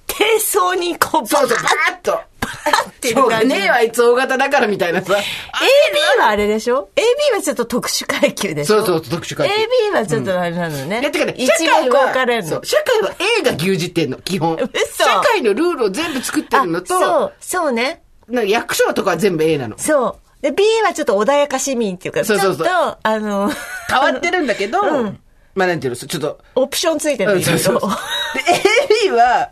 [0.07, 2.13] 低層にこう、バそうそう、ーバーッと。
[2.13, 5.15] っていうう感ねえわ、あいつ O 型だからみたいなさ。
[5.15, 8.79] AB はあれでしょ ?AB はちょっと特殊階級でしょ？
[8.79, 9.55] そうそう特殊階級
[9.93, 11.01] AB はちょっとあれなのね。
[11.01, 12.49] いや、てかね、一社会はれるの。
[12.49, 14.57] そう社会は A が牛耳ってんの、基本。
[14.57, 18.03] 嘘社会のルールを全部作ってるのあと、そう、そうね。
[18.29, 19.79] なんか役所とかは全部 A なの。
[19.79, 20.43] そう。
[20.43, 23.51] で、B はちょっと穏やか市民っていうか、そうそうそうちょっと、あの、
[23.91, 25.19] 変わってるんだけど、うん
[25.55, 27.91] まあなんていうの、ちょっと、オプションついてるうんんそうそうそう。
[27.91, 29.51] で、AB は、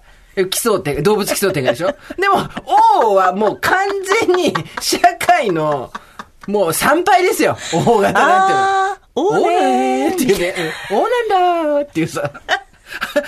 [0.50, 1.88] 奇想天、動物奇想天外でしょ？
[2.20, 2.36] でも、
[3.02, 3.88] O はもう完
[4.26, 5.90] 全に社会の、
[6.46, 7.56] もう参拝ですよ。
[7.72, 8.64] O 型なんていうの。
[8.64, 10.54] あー、おおねねーっていうね。
[10.90, 12.30] うんおなんだーっていうさ。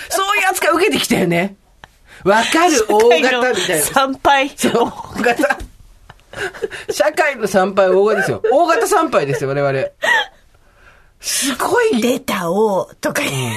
[0.09, 1.57] そういう扱い受けてきたよね。
[2.23, 3.85] わかる、O 型みたいな。
[3.85, 4.49] 参拝。
[4.49, 4.91] そう、O
[5.21, 5.57] 型。
[6.91, 8.41] 社会の参拝、O 型ですよ。
[8.51, 9.85] O 型参拝ですよ、我々。
[11.19, 13.53] すごい出た O とか言う。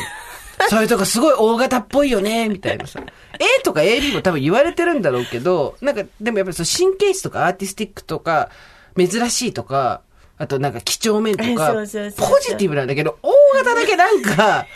[0.69, 3.01] そういうとこすごい大型っぽいよね、みたいなさ。
[3.39, 8.51] A とか AB も多分言われてるんだろうけど、なんか、でもやっぱりその神経質とかアーティスティックとか、
[8.97, 10.03] 珍しいとか、
[10.39, 14.67] あとなんか几帳面とか、ポジティブなんだけど、大型だけなんか、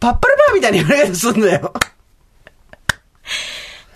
[0.00, 1.72] パッパラパーみたいな言われ方すんだよ。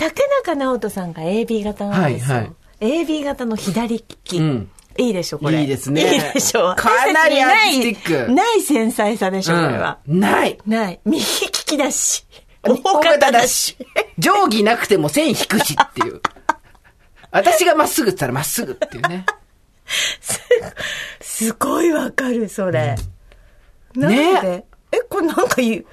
[0.00, 2.36] 竹中直人さんが AB 型なんですよ。
[2.36, 4.38] はいはい AB 型の左利き。
[4.38, 5.60] うんいいでしょ、これ。
[5.60, 6.74] いいですねいいでしょ。
[6.74, 9.98] かなりアーティスティック ないない繊細さでしょ、これは。
[10.08, 10.58] うんない。
[10.66, 11.00] ない。
[11.04, 12.24] 右利きだし。
[12.62, 13.76] 大大型だし。。
[14.18, 16.20] 定規なくても線引くしっていう。
[17.30, 19.24] 私がまっすぐって言ったらまっすぐっていうね。
[21.20, 22.96] すごいわかる、それ。
[23.94, 25.86] なんねでえ、これなんかゆ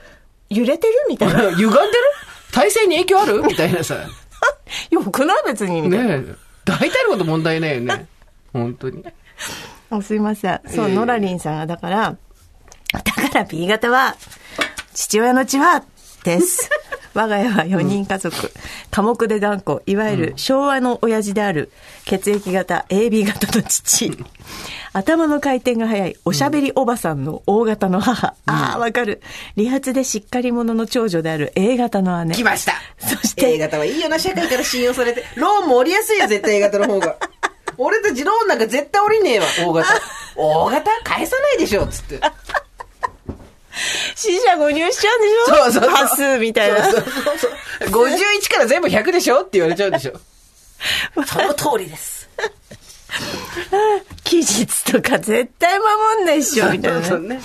[0.49, 1.51] 揺れてるみたいな。
[1.51, 1.77] 歪んでる？
[2.59, 3.41] 体勢に影響ある？
[3.47, 3.95] みたいなさ。
[4.89, 5.43] よくない？
[5.47, 6.17] 別に、みたいな。
[6.17, 6.35] ねえ。
[6.65, 8.07] 大体のこと問題ないよね。
[8.53, 9.03] 本当に。
[9.89, 10.59] あすいません。
[10.67, 12.15] そう、ノラリンさんが、だから、
[12.91, 14.15] だから B 型は、
[14.93, 15.83] 父親の血は、
[16.23, 16.69] です。
[17.17, 18.51] 我が家は4人家族。
[18.91, 19.81] 寡黙で頑固。
[19.87, 21.71] いわゆる昭和の親父である
[22.05, 24.11] 血液型 AB 型の父。
[24.93, 28.35] 頭の回転が速いおしゃべりおばさんの O 型の母。
[28.45, 29.23] ああ、わかる。
[29.55, 32.35] 理髪でしっかり者の長女である A 型の姉。
[32.35, 32.73] 来ました。
[32.99, 35.23] そして A 型はいいよな、社会から信用されて。
[35.37, 37.17] ローンも降りやすいよ、絶対 A 型の方が。
[37.79, 39.89] 俺たちローンなんか絶対降りねえわ、O 型。
[40.37, 40.91] O 型？
[41.03, 42.21] 返さないでしょ、つって。
[44.15, 45.55] 死者誤入しちゃうんでしょ？
[45.55, 45.89] そうそうそう。
[45.91, 46.83] 端数みたいな。
[46.83, 47.51] そうそうそうそう。
[47.89, 49.41] 51から全部100でしょ？
[49.41, 50.13] って言われちゃうでしょ。
[51.25, 52.29] その通りです。
[54.23, 57.05] 期日とか絶対守んないっしょ、みたいなね。
[57.07, 57.41] そうね。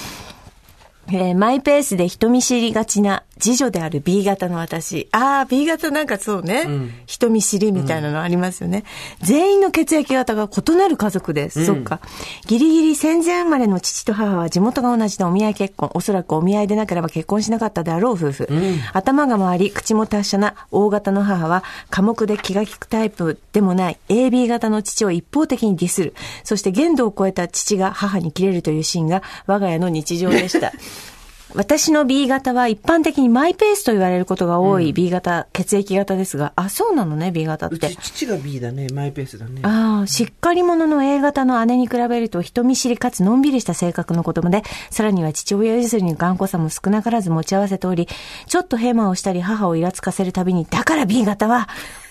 [1.08, 5.08] えーマイペースで人見知りがちな次女である B 型の私。
[5.10, 6.64] ああ、B 型なんかそうね、
[7.06, 8.84] 人見知りみたいなのありますよね。
[9.20, 11.66] 全員の血液型が異なる家族です。
[11.66, 11.98] そっか。
[12.46, 15.90] ギリギリ戦前生まれの父と母は地元が同じでお見合い結婚。
[15.94, 18.48] おそらくお見合いでなければ結婚しなかったであろう夫婦。
[18.92, 26.14] 頭が回り、口も達者な O 型の母は、寡黙で気が利くタイプでもない AB 型の父を一方的にディスる。
[26.44, 30.72] そして限度を超えた父が母に切れるというシーンが我が家の日常でした。
[31.54, 37.96] 私の B 型は一般的にマイペースと言われることが多い B 型、血液型ですが、あ、そうなのね、B 型ってうち。
[37.96, 38.88] 父が B だね。
[38.88, 39.60] マイペースだね。
[39.62, 48.08] ああ、しっかり者の A 型の姉に比べると人見知りかつのんびりした性格の子供で、さらには父親譲りに頑固さも少なからず持ち合わせており、
[48.46, 51.68] ちょっとヘマをしたり母をイラつかせるたびに、だから B 型は、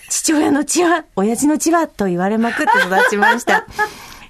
[0.08, 3.66] 父親の血は、親父の血は、と言われまくって育ちました。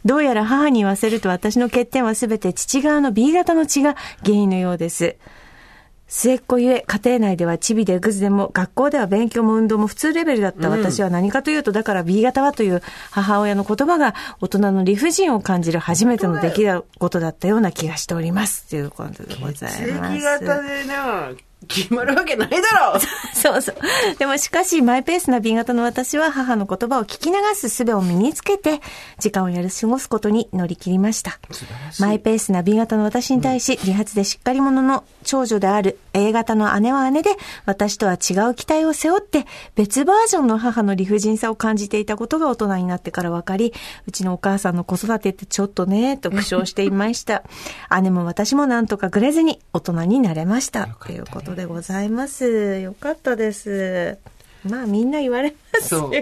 [0.05, 5.17] どうやら母に言わせると私の欠点はすべて父側の B 型の血が原因のようです。
[6.15, 18.69] 末っ子ゆえ、家庭内ではチビでグズでも、学校では勉強も運動も普通レベルだった私は何かというと、だから B 型はという母親の言葉が大人の理不尽を感じる初めての出来事だったような気がしております。
[18.69, 20.15] ということでござい血ます。
[20.17, 21.31] 液型でな、
[21.69, 23.01] 決まるわけないだろ
[23.35, 23.77] そうそう。
[24.19, 28.81] でもしかし、マイペースな B 型の私は母の言葉を聞き流す術を身につけて、
[29.19, 31.39] 時間をやり過ごすことに乗り切りました。
[31.99, 37.31] マイペースな B 型の私に対し、理髪でしっかり者の長女である A 型の姉は姉で、
[37.65, 43.73] 私とは違う期待を背負って、別バージョンの母の理不尽さを感じていたことが大人になってから分かり、
[44.07, 47.43] うちのお母さんの子育てってちょっとね、と苦笑していました。
[48.03, 50.87] 姉も私もなんとかぐれずに大人になれました。
[51.05, 52.79] ということでございます。
[52.81, 54.19] よかったです。
[54.65, 56.13] まあみんな言われますそ。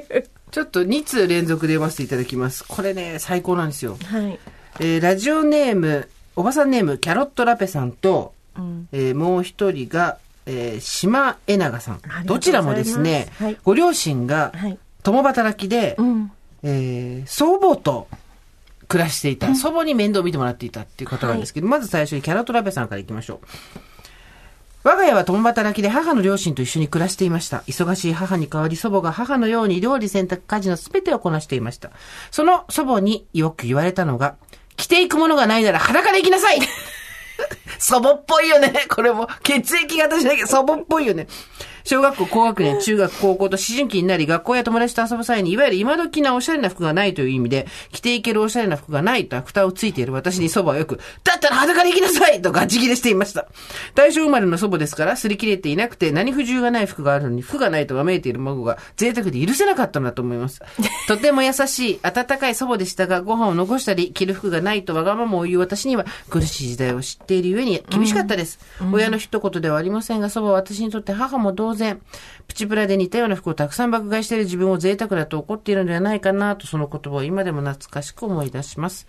[0.51, 2.64] ちょっと2通連続で読ませていただきます。
[2.66, 3.96] これね、最高なんですよ。
[4.05, 4.38] はい。
[4.80, 14.78] えーラジオネーム、おばさんネーム、キャロットラペさんと、うんえーもう一人が、えー島えながさんどちらもですね、はいご両親がはい。
[15.02, 16.32] 共働きで、うん。
[16.62, 18.08] えー祖母と
[18.86, 23.46] 暮らしていた、祖母に面倒を見てもらっていたっていう方なんですけど、まず最初にキャロットラペさんからいきましょう。
[24.82, 27.58] 我が家は共働きで母の両親と一緒に暮らしていました。
[27.66, 31.90] 忙しい母に代わり祖母が母のように料理洗濯家事の全てをこなしていました。
[32.30, 34.36] その祖母によく言われたのが、
[34.76, 36.58] 着ていくものがないなら裸で行きなさい
[37.78, 38.86] サボっぽいよね。
[38.88, 41.26] これも血液型じゃなきゃ祖母っぽいよね。
[41.84, 53.46] 小学校高学年、中学、高校と思春期になり、学校や友達と遊ぶ際に、いわゆる今時なおしゃれな服がないという意味で、着ていけるおしゃれな服がないと蓋をついている私に祖母はよく、だったら裸で行きなさいとガチ切れしていました。
[53.94, 60.60] 大正生まれの祖母ですから、擦り切れていなくて、何不自由がない服があるのに、服がないとわめいている孫が贅沢で許せなかったのだと思います。
[61.08, 68.58] とても優しい、温かい祖母でしたが、ご飯を残したり、着る服がないとわがままを言う私には、苦しい時代を知っているゆえに厳しかったです。
[68.92, 72.00] 親の一言ではありませんが、祖母は私にとって母も同然、
[72.48, 79.06] プチプラで似たような服をたくさん爆買いしている自分を贅沢だと怒っているのではないかなと、その言葉を今でも懐かしく思い出します。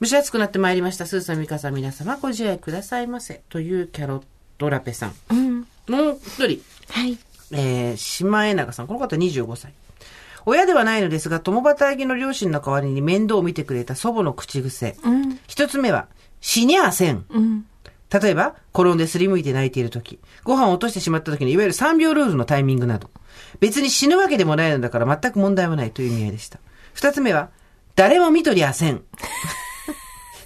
[0.00, 1.06] 蒸し暑くなってまいりました。
[1.06, 3.42] スーさん、ミカさん、皆様ご自愛くださいませ。
[3.48, 4.22] というキャロッ
[4.56, 5.14] トラペさん。
[5.30, 5.60] うん。
[5.88, 7.18] もう一人、はい。
[7.52, 8.86] えー、島江長さん。
[8.86, 9.72] この方25歳。
[10.46, 14.96] 親ではないのですが、共働きの両親の代わりに面倒を見てくれた祖母の口癖。
[15.04, 15.38] うん。
[15.46, 16.08] 一つ目は、
[16.40, 17.26] 死にゃあせん。
[17.28, 17.66] うん。
[18.12, 23.08] 例えば、転んですりむいて泣いている時、ご飯を落としてしまった時のいわゆる3秒ルールのタイミングなど、
[23.60, 26.58] 別に死ぬわけでもないのだから全く問題はないという意味合いでした。
[26.92, 27.50] 二つ目は、
[27.94, 29.02] 誰も見とりゃせん。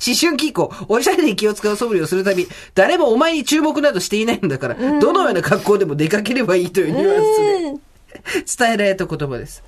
[0.07, 7.94] 思春期以降、おしゃれに気を使う素振りをするたび、誰もお前に注目などしていないのだから、どのような格好でも出かければいいというニュアンスで。
[8.59, 9.63] 伝えられた言葉です。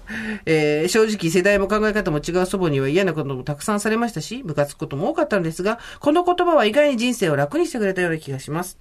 [0.47, 8.79] えー正直世代も考え方も違う祖母には嫌なこともたくさんされましたし、部活くことも多かったんですが、この言葉は意外に人生を楽にしてくれたような気がします。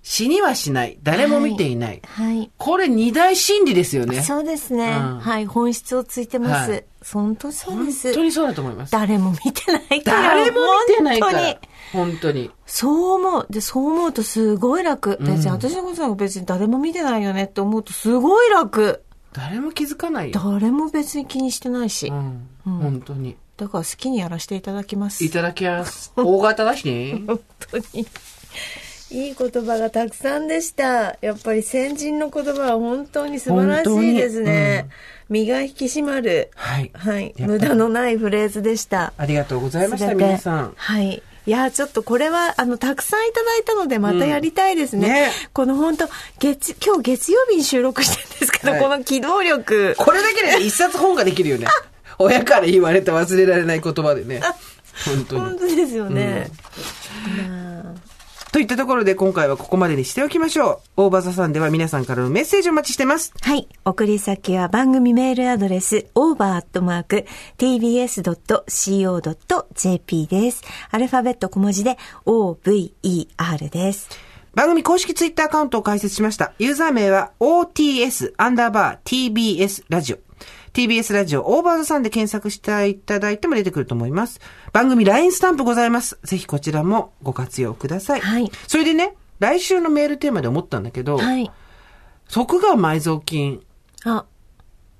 [0.00, 0.98] 死にはしない。
[1.02, 2.00] 誰も見ていない。
[2.06, 2.50] はい。
[2.56, 4.22] これ二大真理ですよね。
[4.22, 4.96] そうですね。
[4.96, 5.46] うんはい。
[5.46, 6.70] 本質をついてます。
[6.70, 8.12] はい本当そう本です。
[8.12, 8.90] 当にそうだと思います。
[8.92, 10.22] 誰も見てないから。
[10.34, 11.58] 誰も見てないから本当に。。
[11.92, 12.50] 本当に。
[12.66, 13.46] そう思う。
[13.50, 15.16] で、そう思うとすごい楽。
[15.20, 19.02] 別に、うん私のことなんか別に誰も見てないよねって思うとすごい楽。
[19.32, 20.40] 誰も気づかないよ。
[20.42, 22.08] 誰も別に気にしてないし。
[22.08, 22.48] うん。
[22.66, 23.36] うん本当に。
[23.56, 25.24] だから好きにやらせていただきます。
[25.24, 26.12] いただきます。
[26.16, 27.22] 大型だしね。
[27.26, 28.06] 本当に。
[29.10, 31.16] いい言葉がたくさんでした。
[31.22, 34.88] やっぱり先人の言葉は本当に素晴らしいですね。
[35.30, 36.50] 身が引き締まる。
[36.54, 36.90] はい。
[36.94, 37.34] はい。
[37.38, 39.14] 無駄のないフレーズでした。
[39.16, 40.74] ありがとうございました、皆さん。
[40.76, 41.22] はい。
[41.48, 45.06] いや、ちょっとこれは、あの、たくさんいただいたので、またやりたいですね。
[45.06, 46.06] うんねこの本当
[46.38, 49.94] 月、今日月曜日に収録してるんですけど、はいこの機動力。
[49.96, 51.66] これだけで 一冊本ができるよね。
[52.18, 54.42] 親から言われた忘れられない言葉でね。
[55.06, 55.40] 本当に。
[55.40, 56.50] 本当ですよね。
[57.38, 58.07] まあ
[58.52, 61.04] といったところで今回はここまでにしておきましょう。
[61.04, 63.32] 大場座さんでは皆さんからのメッセージをお待ちしてます。
[63.40, 63.68] はい。
[63.84, 67.16] 送り先は番組メールアドレス、over.tbs.co.jp
[70.26, 70.62] です。
[70.90, 74.08] アルファベット小文字で over です。
[74.54, 76.52] 番組公式ツイッターアカウントを開設しました。
[76.58, 80.27] ユーザー名は OTS アンダーバー TBS ラジオ。
[80.72, 84.40] TBS ラジオオーバーザさんで検索していただいても出てくると思います。
[84.72, 86.18] 番組 LINE スタンプございます。
[86.24, 88.20] ぜひこちらもご活用ください。
[88.20, 91.50] はいそれでね、来週のメールテーマで思ったんだけど、はい。
[92.30, 93.62] 徳川埋蔵金
[94.04, 94.26] あ、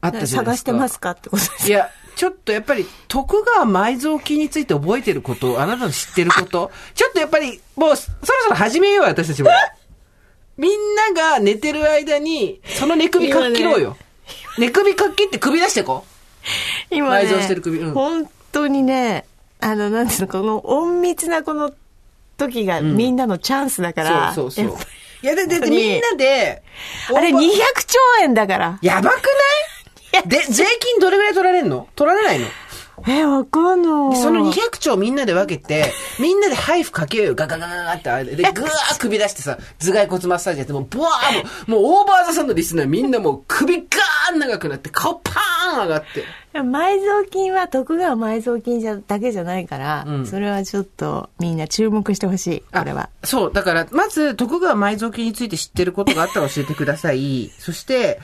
[0.00, 0.44] あったじゃないですか。
[0.44, 9.50] 探してますかってことですいや、ちょっとやっぱり、徳川埋蔵金について覚えてること、あなたの知ってること、 ちょっとやっぱり、もう、そろそろ始めようよ、私たちも。
[10.56, 13.96] みんなが寝てる間に、その寝首かっ切ろうよ。
[14.58, 16.04] 寝首かっ切って首出してこ
[16.90, 19.26] 今埋蔵してる首うん本当にね、
[19.60, 21.72] あの、なんていうの、この隠密なこの
[22.36, 24.04] 時がみんなのチャンスだかう。
[24.04, 24.32] ら。
[24.34, 24.76] そうそうそう。
[25.22, 26.62] いや、だってみんなで、
[27.14, 28.78] あれ200オーバー兆円だから。
[28.82, 29.14] やばく
[30.14, 30.28] ない？
[30.28, 31.88] で、税金どれぐらい取られんの？
[31.96, 32.46] 取られないの？
[33.06, 34.20] え、わかんない。
[34.20, 37.34] その200兆みんなで分けて、みんなでハイフかけようよ。
[37.34, 46.24] ガガガガガってあれで、で、ぐわー首出してさ、頭蓋骨マッサージやって、もう、ブワーもう、もうオーバーザさんのリスナーみんなもう首ガーン長くなって、顔パーン上がって。
[46.54, 52.60] 埋蔵金は徳川埋蔵金じゃだけじゃないから、うんそれはちょっとみんな注目してほしい。
[52.72, 53.10] これは。
[53.24, 57.50] そう、だから、まず、徳川埋蔵金について知ってることがあったら教えてください。
[57.58, 58.20] そして、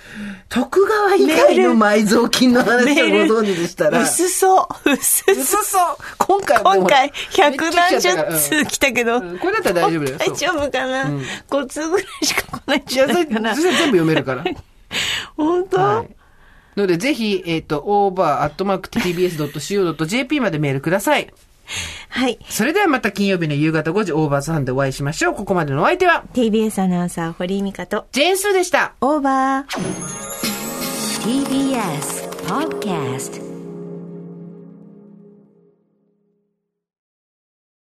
[0.49, 4.91] 徳川以外の埋蔵金の話をご存知でしたら、薄そう。
[4.91, 5.97] 薄うそそう。
[6.19, 10.19] 今回今回、百何十通来たけど、うんこれだったら大丈夫だよ。
[10.19, 14.45] 大丈夫かな、うん5通ぐらいしか来ないんじゃないかな全部読めるから。
[15.37, 16.24] 本当、はい。
[16.77, 18.41] ので、ぜひ、えっ、と、over.tbs.co.jp
[20.41, 21.33] までメールください。
[22.09, 22.39] はい。
[22.49, 25.35] それではまた金曜日の夕方5時、オーバーさんでお会いしましょう。
[25.35, 28.95] ここまでのお相手は、TBS アナウンサー、堀井美香と、ジェーンスーでした。
[29.01, 30.35] オーバー。
[31.25, 33.54] TBS Podcast